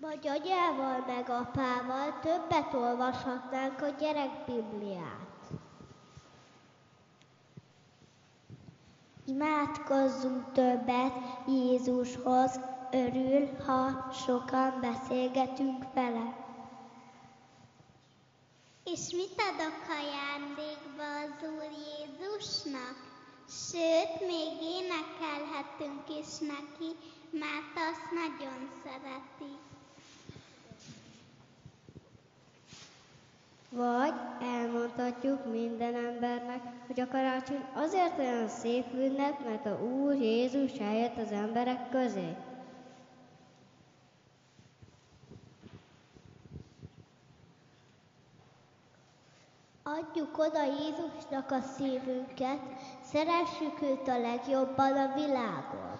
[0.00, 5.50] Vagy agyával meg apával többet olvashatnánk a gyerekbibliát.
[9.24, 11.14] Imádkozzunk többet
[11.46, 16.39] Jézushoz, örül, ha sokan beszélgetünk vele.
[18.92, 22.96] És mit adok ajándékba az Úr Jézusnak?
[23.48, 26.90] Sőt, még énekelhetünk is neki,
[27.30, 29.52] mert azt nagyon szereti.
[33.68, 40.72] Vagy elmondhatjuk minden embernek, hogy a karácsony azért olyan szép ünnep, mert a Úr Jézus
[40.72, 42.36] eljött az emberek közé.
[49.98, 52.58] Adjuk oda Jézusnak a szívünket,
[53.12, 55.98] szeressük őt a legjobban a világon.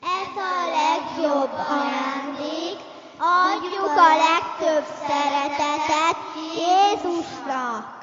[0.00, 2.78] Ez a legjobb ajándék,
[3.18, 6.18] adjuk a legtöbb szeretetet
[6.56, 8.01] Jézusnak.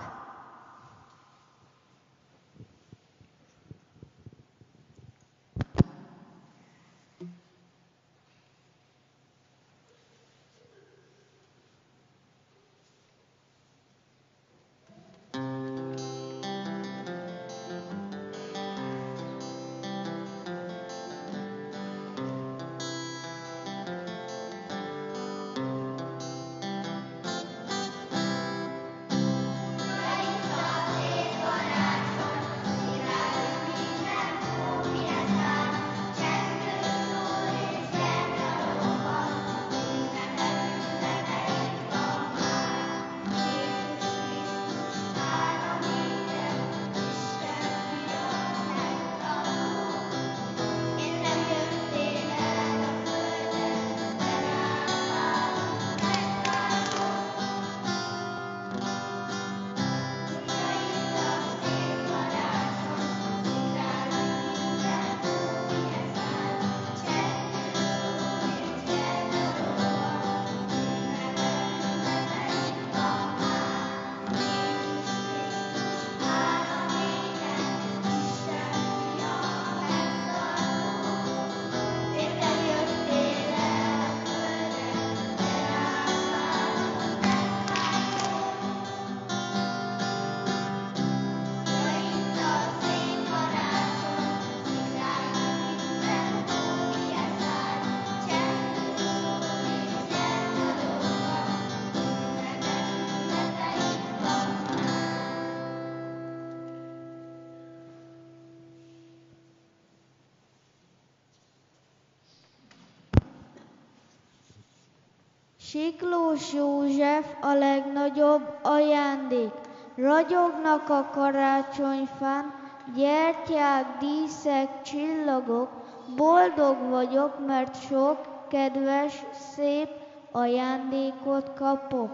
[115.79, 119.51] Siklós József a legnagyobb ajándék.
[119.95, 122.53] Ragyognak a karácsonyfán,
[122.95, 125.69] gyertyák, díszek, csillagok,
[126.15, 128.17] boldog vagyok, mert sok
[128.47, 129.25] kedves,
[129.55, 129.89] szép
[130.31, 132.11] ajándékot kapok.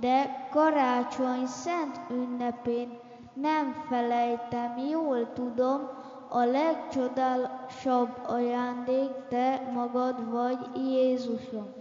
[0.00, 2.98] De karácsony szent ünnepén
[3.34, 5.88] nem felejtem, jól tudom,
[6.28, 11.77] a legcsodásabb ajándék te magad vagy, Jézusom.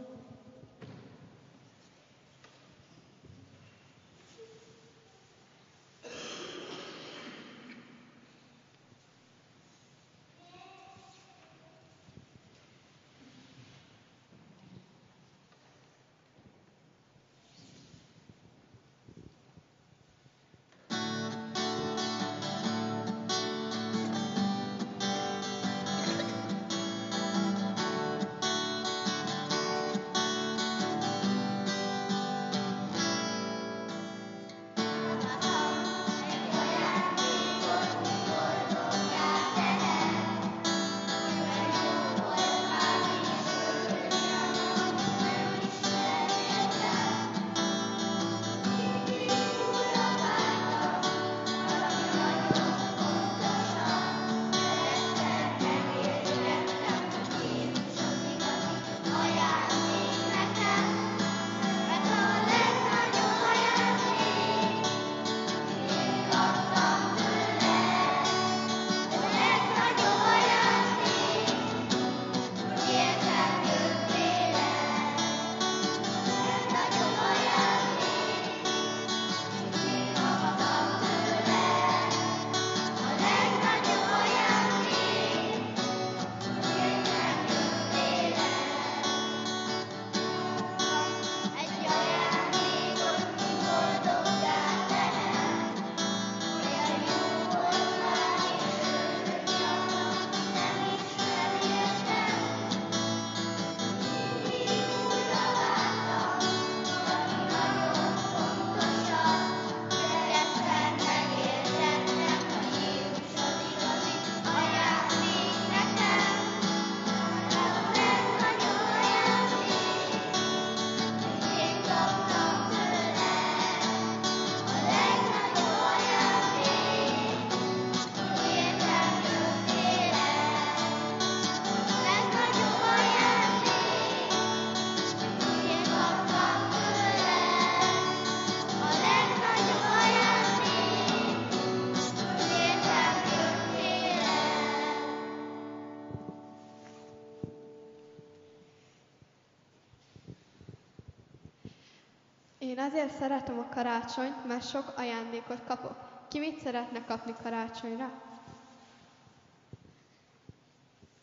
[152.88, 155.96] Azért szeretem a karácsonyt, mert sok ajándékot kapok.
[156.28, 158.12] Ki mit szeretne kapni karácsonyra?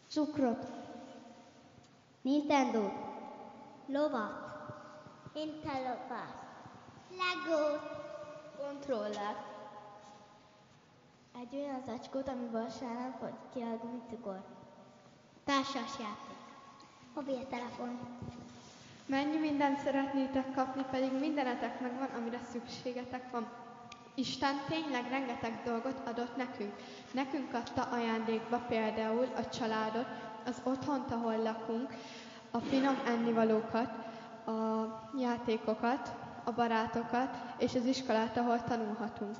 [0.08, 0.70] Cukrot.
[2.22, 2.90] Nintendo.
[3.86, 4.32] Lovat.
[5.34, 6.30] Interlopás.
[7.10, 7.78] Lego.
[8.58, 9.36] Kontroller.
[11.40, 14.42] Egy olyan zacskót, ami vasárnap vagy ki a gumicukor.
[15.44, 16.36] Társas játék.
[17.14, 17.98] Mobiltelefon.
[19.14, 23.46] Mennyi mindent szeretnétek kapni, pedig mindenetek megvan, amire szükségetek van.
[24.14, 26.72] Isten tényleg rengeteg dolgot adott nekünk.
[27.12, 30.06] Nekünk adta ajándékba például a családot,
[30.46, 31.88] az otthont, ahol lakunk,
[32.50, 33.90] a finom ennivalókat,
[34.46, 34.84] a
[35.18, 39.36] játékokat, a barátokat és az iskolát, ahol tanulhatunk.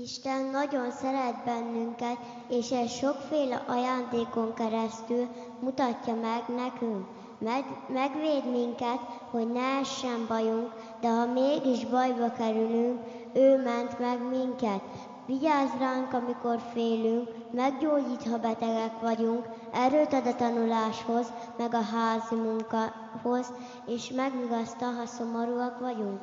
[0.00, 2.16] Isten nagyon szeret bennünket,
[2.48, 5.28] és ez sokféle ajándékon keresztül
[5.60, 7.06] mutatja meg nekünk.
[7.38, 8.98] Meg, megvéd minket,
[9.30, 13.00] hogy ne essen bajunk, de ha mégis bajba kerülünk,
[13.32, 14.80] ő ment meg minket.
[15.26, 22.34] Vigyázz ránk, amikor félünk, meggyógyít, ha betegek vagyunk, erőt ad a tanuláshoz, meg a házi
[22.34, 23.52] munkához,
[23.86, 26.20] és megvigasztal, ha szomorúak vagyunk.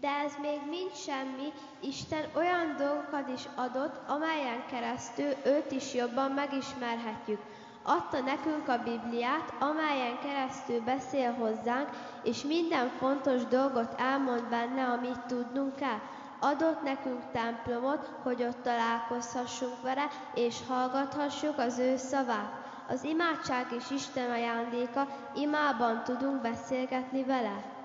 [0.00, 6.30] De ez még mind semmi, Isten olyan dolgokat is adott, amelyen keresztül őt is jobban
[6.30, 7.40] megismerhetjük.
[7.82, 11.88] Adta nekünk a Bibliát, amelyen keresztül beszél hozzánk,
[12.22, 16.00] és minden fontos dolgot elmond benne, amit tudnunk kell.
[16.40, 22.52] Adott nekünk templomot, hogy ott találkozhassunk vele, és hallgathassuk az ő szavát.
[22.88, 27.76] Az imádság is Isten ajándéka, imában tudunk beszélgetni vele.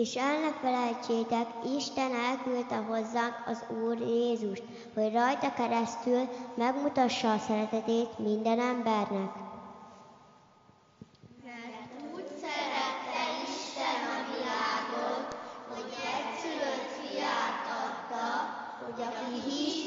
[0.00, 1.46] És el ne felejtsétek,
[1.76, 4.62] Isten elküldte hozzánk az Úr Jézust,
[4.94, 9.30] hogy rajta keresztül megmutassa a szeretetét minden embernek.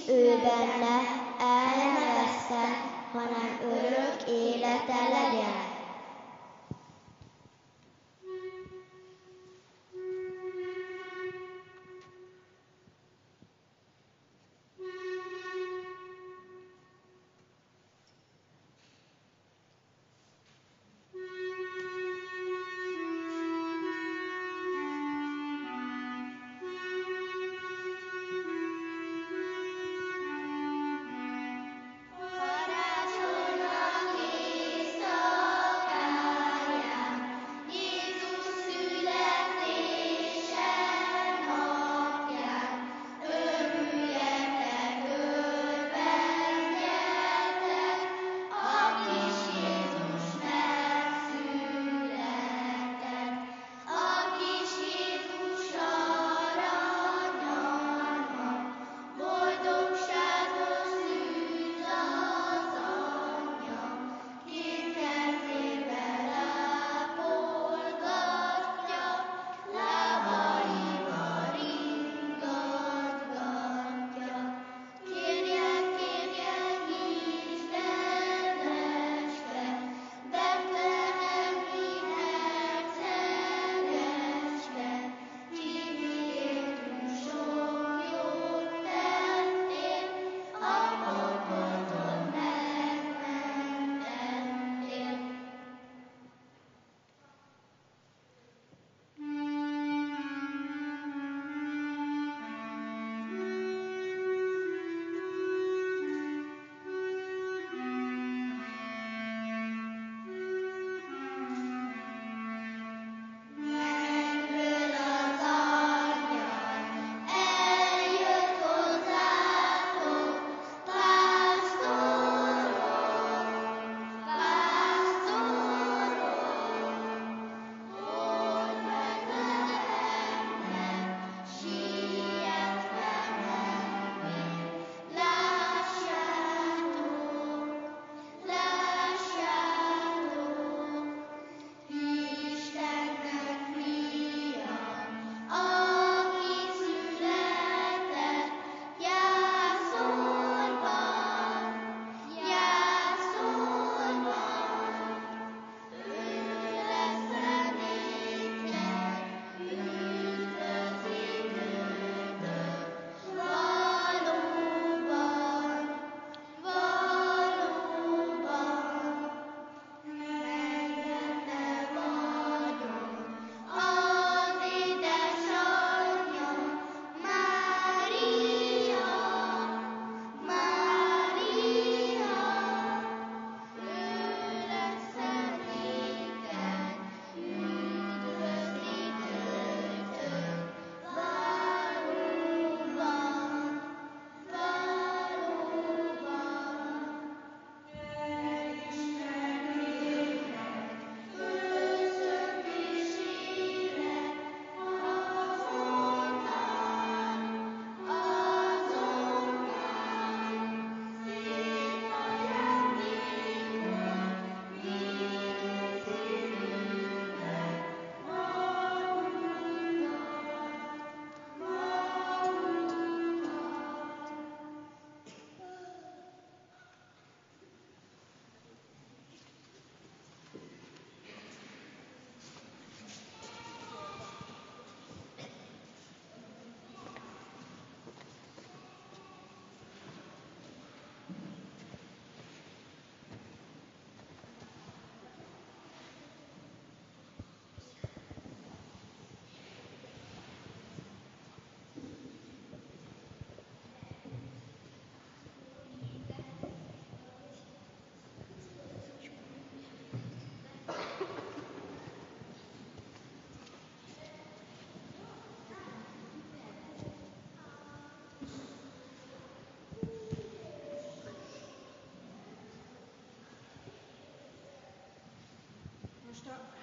[0.08, 0.98] ő benne
[1.40, 2.64] el ne veszte,
[3.14, 5.71] hanem örök élete legyen.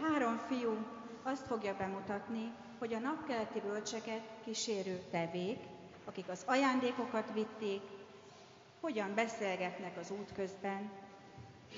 [0.02, 0.76] Három fiú
[1.22, 5.58] azt fogja bemutatni, hogy a napkelti bölcseket kísérő tevék,
[6.04, 7.80] akik az ajándékokat vitték,
[8.80, 10.90] hogyan beszélgetnek az út közben,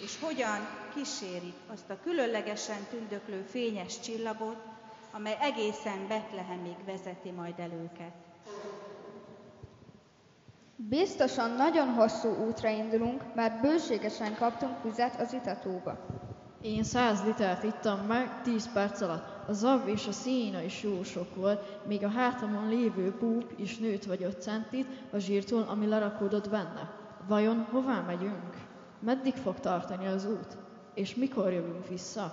[0.04, 0.58] és hogyan
[0.94, 4.62] kísérik azt a különlegesen tündöklő fényes csillagot,
[5.12, 8.12] amely egészen Betlehemig vezeti majd el őket.
[10.76, 15.98] Biztosan nagyon hosszú útra indulunk, mert bőségesen kaptunk vizet az itatóba.
[16.62, 19.48] Én száz litert ittam meg tíz perc alatt.
[19.48, 23.78] A zav és a szína is jó sok volt, még a hátamon lévő búb is
[23.78, 26.90] nőtt vagy öt centit a zsírtól, ami lerakódott benne.
[27.28, 28.56] Vajon hová megyünk?
[28.98, 30.56] Meddig fog tartani az út?
[30.94, 32.32] És mikor jövünk vissza?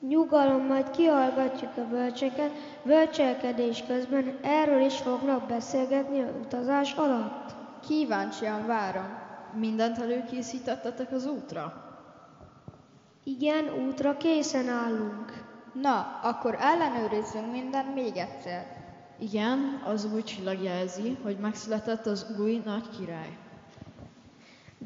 [0.00, 2.50] Nyugalom, majd kihallgatjuk a bölcseket,
[2.82, 7.54] bölcselkedés közben erről is fognak beszélgetni a utazás alatt.
[7.88, 9.18] Kíváncsian várom.
[9.54, 11.87] Mindent előkészítettetek az útra?
[13.28, 15.44] Igen, útra készen állunk.
[15.72, 18.66] Na, akkor ellenőrizzünk minden még egyszer.
[19.18, 23.36] Igen, az új csillag jelzi, hogy megszületett az új nagy király.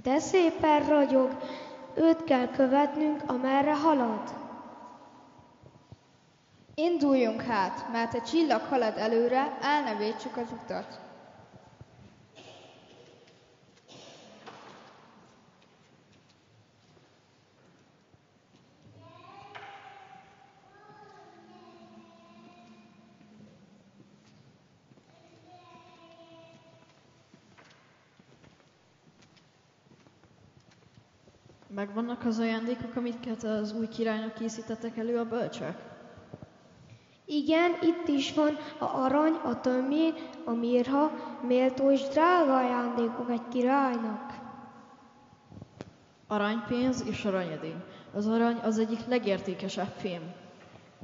[0.03, 1.37] De szépen ragyog,
[1.95, 4.35] őt kell követnünk, amerre halad.
[6.75, 11.01] Induljunk hát, mert a csillag halad előre, elnevétsük az utat.
[31.83, 35.75] Megvannak az ajándékok, amiket az új királynak készítettek elő a bölcsök?
[37.25, 40.15] Igen, itt is van a arany, a tömény,
[40.45, 41.11] a mirha,
[41.47, 44.33] méltó és drága ajándékok egy királynak.
[46.27, 47.83] Aranypénz és aranyedény.
[48.15, 50.23] Az arany az egyik legértékesebb fém.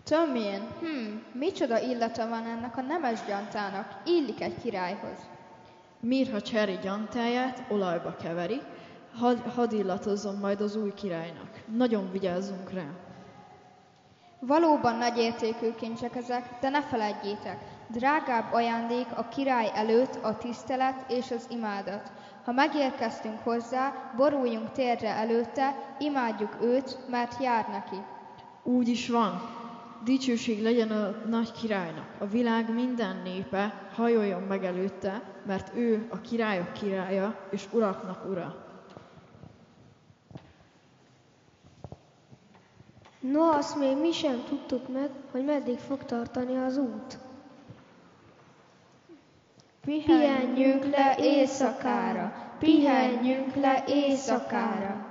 [0.04, 5.18] Tömén, hm, micsoda illata van ennek a nemes gyantának, illik egy királyhoz.
[6.00, 8.60] Mirha cseri gyantáját olajba keveri,
[9.18, 11.50] had, hadd illatozzon majd az új királynak.
[11.76, 12.86] Nagyon vigyázzunk rá.
[14.40, 17.58] Valóban nagy értékű kincsek ezek, de ne feledjétek,
[17.88, 22.12] drágább ajándék a király előtt a tisztelet és az imádat.
[22.44, 27.96] Ha megérkeztünk hozzá, boruljunk térre előtte, imádjuk őt, mert jár neki.
[28.62, 29.40] Úgy is van.
[30.04, 32.08] Dicsőség legyen a nagy királynak.
[32.18, 38.67] A világ minden népe hajoljon meg előtte, mert ő a királyok királya és uraknak ura.
[43.32, 47.18] No, azt még mi sem tudtuk meg, hogy meddig fog tartani az út.
[49.84, 55.07] Pihenjünk le éjszakára, pihenjünk le éjszakára.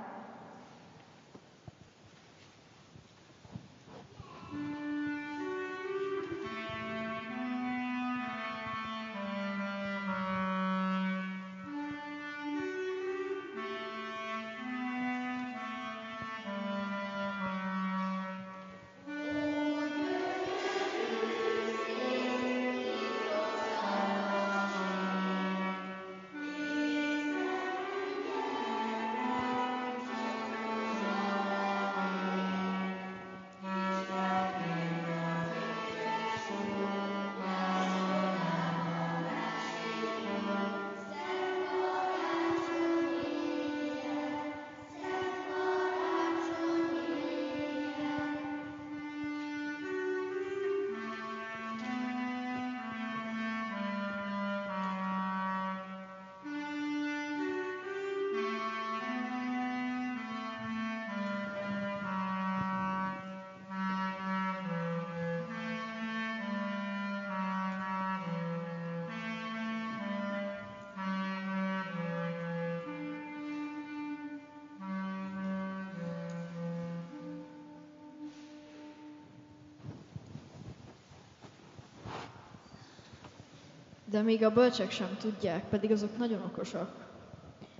[84.18, 86.90] De még a bölcsek sem tudják, pedig azok nagyon okosak.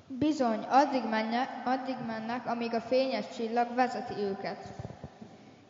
[0.06, 4.72] Bizony, addig, menne, addig mennek, amíg a fényes csillag vezeti őket.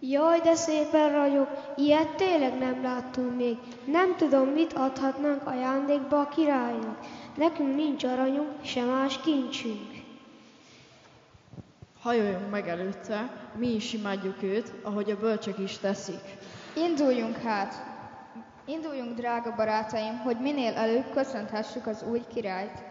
[0.01, 3.57] Jaj, de szépen ragyog, ilyet tényleg nem láttunk még.
[3.85, 6.99] Nem tudom, mit adhatnánk ajándékba a királynak.
[7.37, 9.91] Nekünk nincs aranyunk, se más kincsünk.
[12.01, 16.23] Hajoljunk meg előtte, mi is imádjuk őt, ahogy a bölcsek is teszik.
[16.77, 17.88] Induljunk hát!
[18.69, 22.85] Induljunk, drága barátaim, hogy minél előbb köszönthessük az új királyt.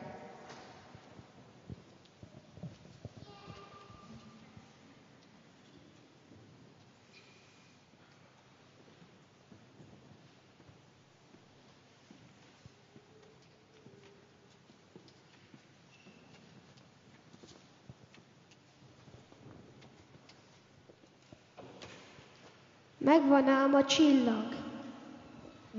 [22.97, 24.46] Megvan ám a csillag.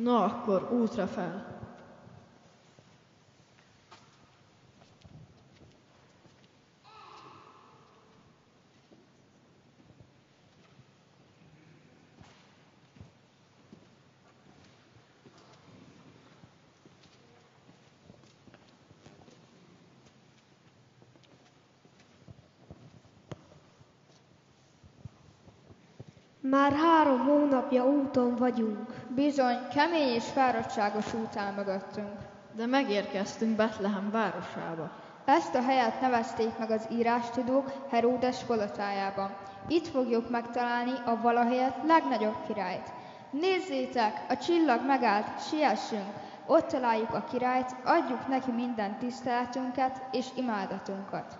[0.02, 1.56] Na akkor útra fel!
[26.40, 28.87] Már három hónapja úton vagyunk.
[29.18, 32.12] Bizony, kemény és fáradtságos út áll mögöttünk.
[32.52, 34.90] De megérkeztünk Betlehem városába.
[35.24, 39.36] Ezt a helyet nevezték meg az írástudók Heródes polotájában.
[39.68, 42.92] Itt fogjuk megtalálni a valahelyet legnagyobb királyt.
[43.30, 46.08] Nézzétek, a csillag megállt, siessünk!
[46.46, 51.38] Ott találjuk a királyt, adjuk neki minden tiszteletünket és imádatunkat.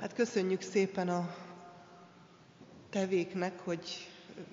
[0.00, 1.34] Hát köszönjük szépen a
[2.90, 4.08] tevéknek, hogy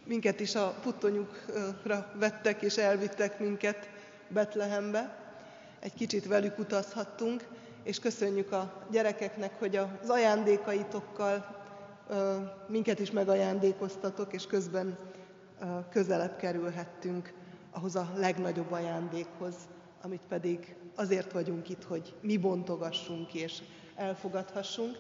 [0.06, 3.90] minket is a puttonyukra vettek és elvittek minket
[4.28, 5.18] Betlehembe.
[5.80, 7.48] Egy kicsit velük utazhattunk,
[7.84, 11.66] és köszönjük a gyerekeknek, hogy az ajándékaitokkal
[12.68, 14.98] minket is megajándékoztatok, és közben
[15.90, 17.34] közelebb kerülhettünk
[17.72, 19.56] ahhoz a legnagyobb ajándékhoz,
[20.02, 23.62] amit pedig azért vagyunk itt, hogy mi bontogassunk és
[23.96, 24.98] elfogadhassunk.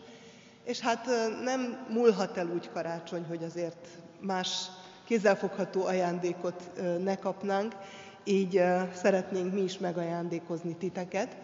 [0.68, 1.06] És hát
[1.44, 3.88] nem múlhat el úgy karácsony, hogy azért
[4.20, 4.70] más
[5.06, 6.72] kézzelfogható ajándékot
[7.04, 7.76] ne kapnánk,
[8.24, 8.64] így
[8.94, 11.38] szeretnénk mi is megajándékozni titeket.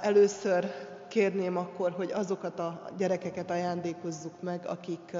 [0.00, 0.72] Először
[1.08, 5.16] kérném akkor, hogy azokat a gyerekeket ajándékozzuk meg, akik,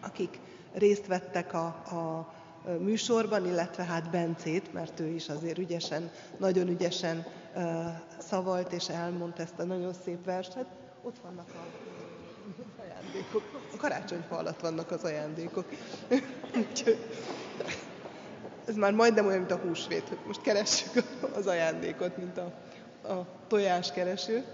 [0.00, 0.40] akik
[0.72, 2.32] részt vettek a, a
[2.78, 7.26] műsorban, illetve hát Bencét, mert ő is azért ügyesen, nagyon ügyesen
[8.18, 10.66] szavalt és elmondta ezt a nagyon szép verset.
[11.06, 11.58] Ott vannak a
[12.82, 13.42] ajándékok.
[13.74, 15.64] A karácsonyfa alatt vannak az ajándékok.
[18.68, 21.04] ez már majdnem olyan, mint a húsvét, hogy most keressük
[21.36, 22.52] az ajándékot, mint a,
[23.12, 24.44] a tojáskereső.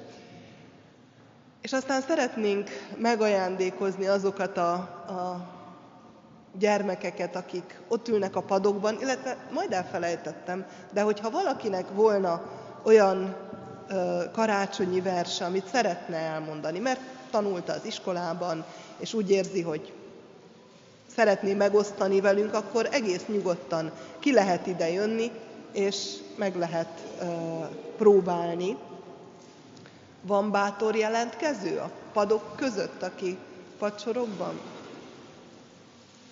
[1.60, 5.48] És aztán szeretnénk megajándékozni azokat a, a
[6.58, 12.42] gyermekeket, akik ott ülnek a padokban, illetve majd elfelejtettem, de hogyha valakinek volna
[12.82, 13.36] olyan
[14.32, 18.64] karácsonyi verse, amit szeretne elmondani, mert tanulta az iskolában,
[18.98, 19.92] és úgy érzi, hogy
[21.14, 25.30] szeretné megosztani velünk, akkor egész nyugodtan ki lehet ide jönni,
[25.72, 27.28] és meg lehet uh,
[27.96, 28.76] próbálni.
[30.22, 33.38] Van bátor jelentkező a padok között, aki
[33.78, 34.60] padsorokban?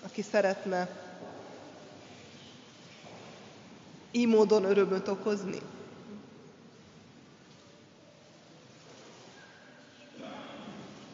[0.05, 0.89] Aki szeretne
[4.11, 5.57] így módon örömöt okozni?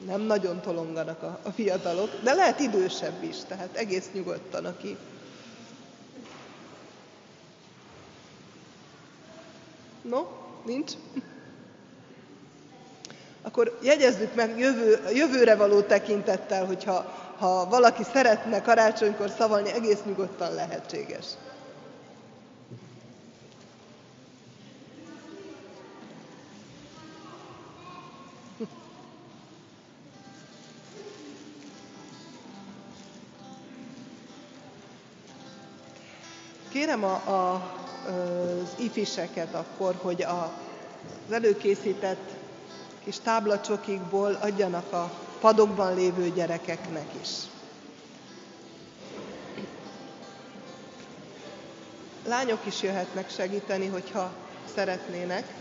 [0.08, 4.98] Nem nagyon tolonganak a, a fiatalok, de lehet idősebb is, tehát egész nyugodtan, aki
[10.02, 10.26] No,
[10.66, 10.92] nincs?
[13.42, 16.96] Akkor jegyezzük meg jövő, jövőre való tekintettel, hogyha
[17.38, 21.26] ha valaki szeretne karácsonykor szavalni, egész nyugodtan lehetséges.
[36.88, 37.54] Kérem a, a,
[38.08, 40.52] az ifiseket akkor, hogy a,
[41.28, 42.30] az előkészített
[43.04, 47.30] kis táblacsokikból adjanak a padokban lévő gyerekeknek is.
[52.28, 54.32] lányok is jöhetnek segíteni, hogyha
[54.76, 55.54] szeretnének.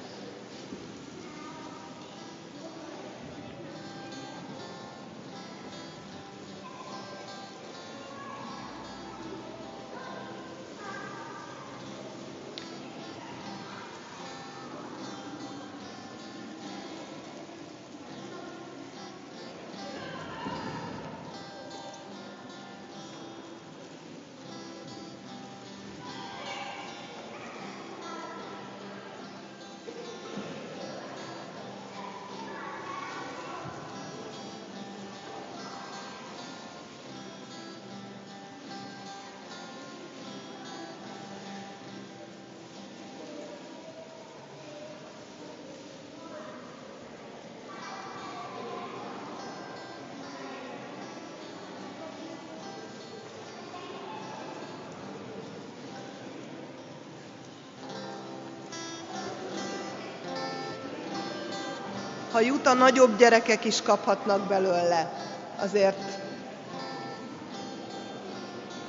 [62.36, 65.12] Ha jut, a nagyobb gyerekek is kaphatnak belőle.
[65.58, 66.18] Azért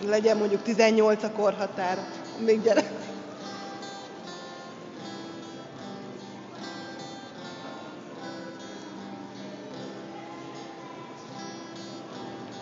[0.06, 1.98] legyen mondjuk 18 a korhatár,
[2.38, 2.91] még gyerek.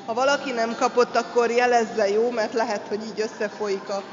[0.05, 2.29] Ha valaki nem kapott, akkor jelezze, jó?
[2.29, 4.03] Mert lehet, hogy így összefolyik a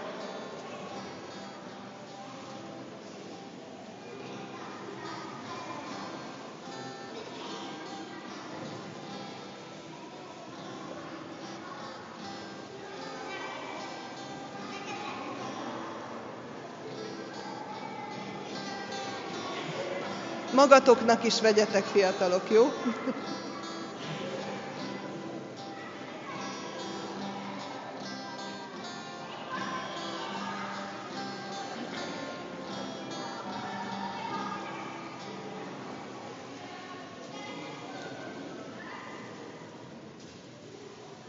[20.63, 22.73] Magatoknak is vegyetek fiatalok, jó?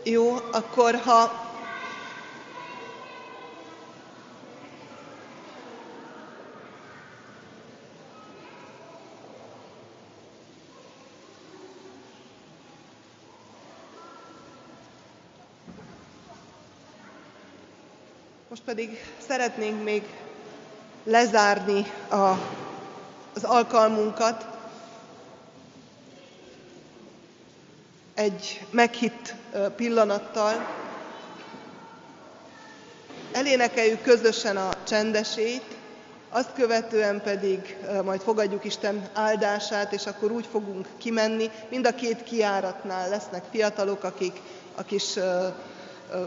[0.03, 1.42] Jó, akkor ha
[18.65, 20.03] Most pedig szeretnénk még
[21.03, 22.15] lezárni a,
[23.35, 24.45] az alkalmunkat
[28.13, 29.33] egy meghitt
[29.75, 30.67] pillanattal.
[33.31, 35.63] Elénekeljük közösen a csendesét,
[36.29, 41.49] azt követően pedig majd fogadjuk Isten áldását, és akkor úgy fogunk kimenni.
[41.69, 44.41] Mind a két kiáratnál lesznek fiatalok, akik,
[44.75, 45.01] akik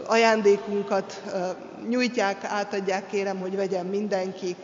[0.05, 1.21] ajándékunkat
[1.89, 4.55] nyújtják, átadják, kérem, hogy vegyen mindenki.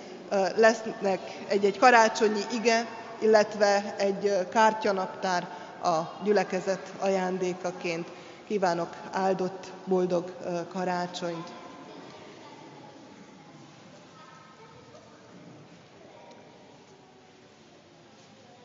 [0.56, 2.88] Lesznek egy-egy karácsonyi ige,
[3.20, 5.48] illetve egy kártyanaptár
[5.84, 8.08] a gyülekezet ajándékaként.
[8.48, 10.32] Kívánok áldott, boldog
[10.72, 11.52] karácsonyt!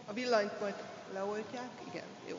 [0.07, 0.75] A villanyt majd
[1.15, 1.69] leoltják?
[1.91, 2.37] Igen, jó.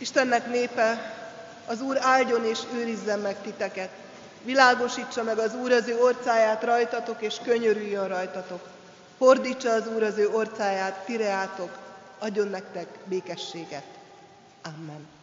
[0.00, 1.14] Istennek népe,
[1.66, 3.90] az Úr áldjon és őrizzen meg titeket.
[4.42, 8.68] Világosítsa meg az Úr az ő orcáját rajtatok, és könyörüljön rajtatok.
[9.18, 11.78] Fordítsa az Úr az ő orcáját, tireátok,
[12.18, 13.84] adjon nektek békességet.
[14.62, 15.19] Amen.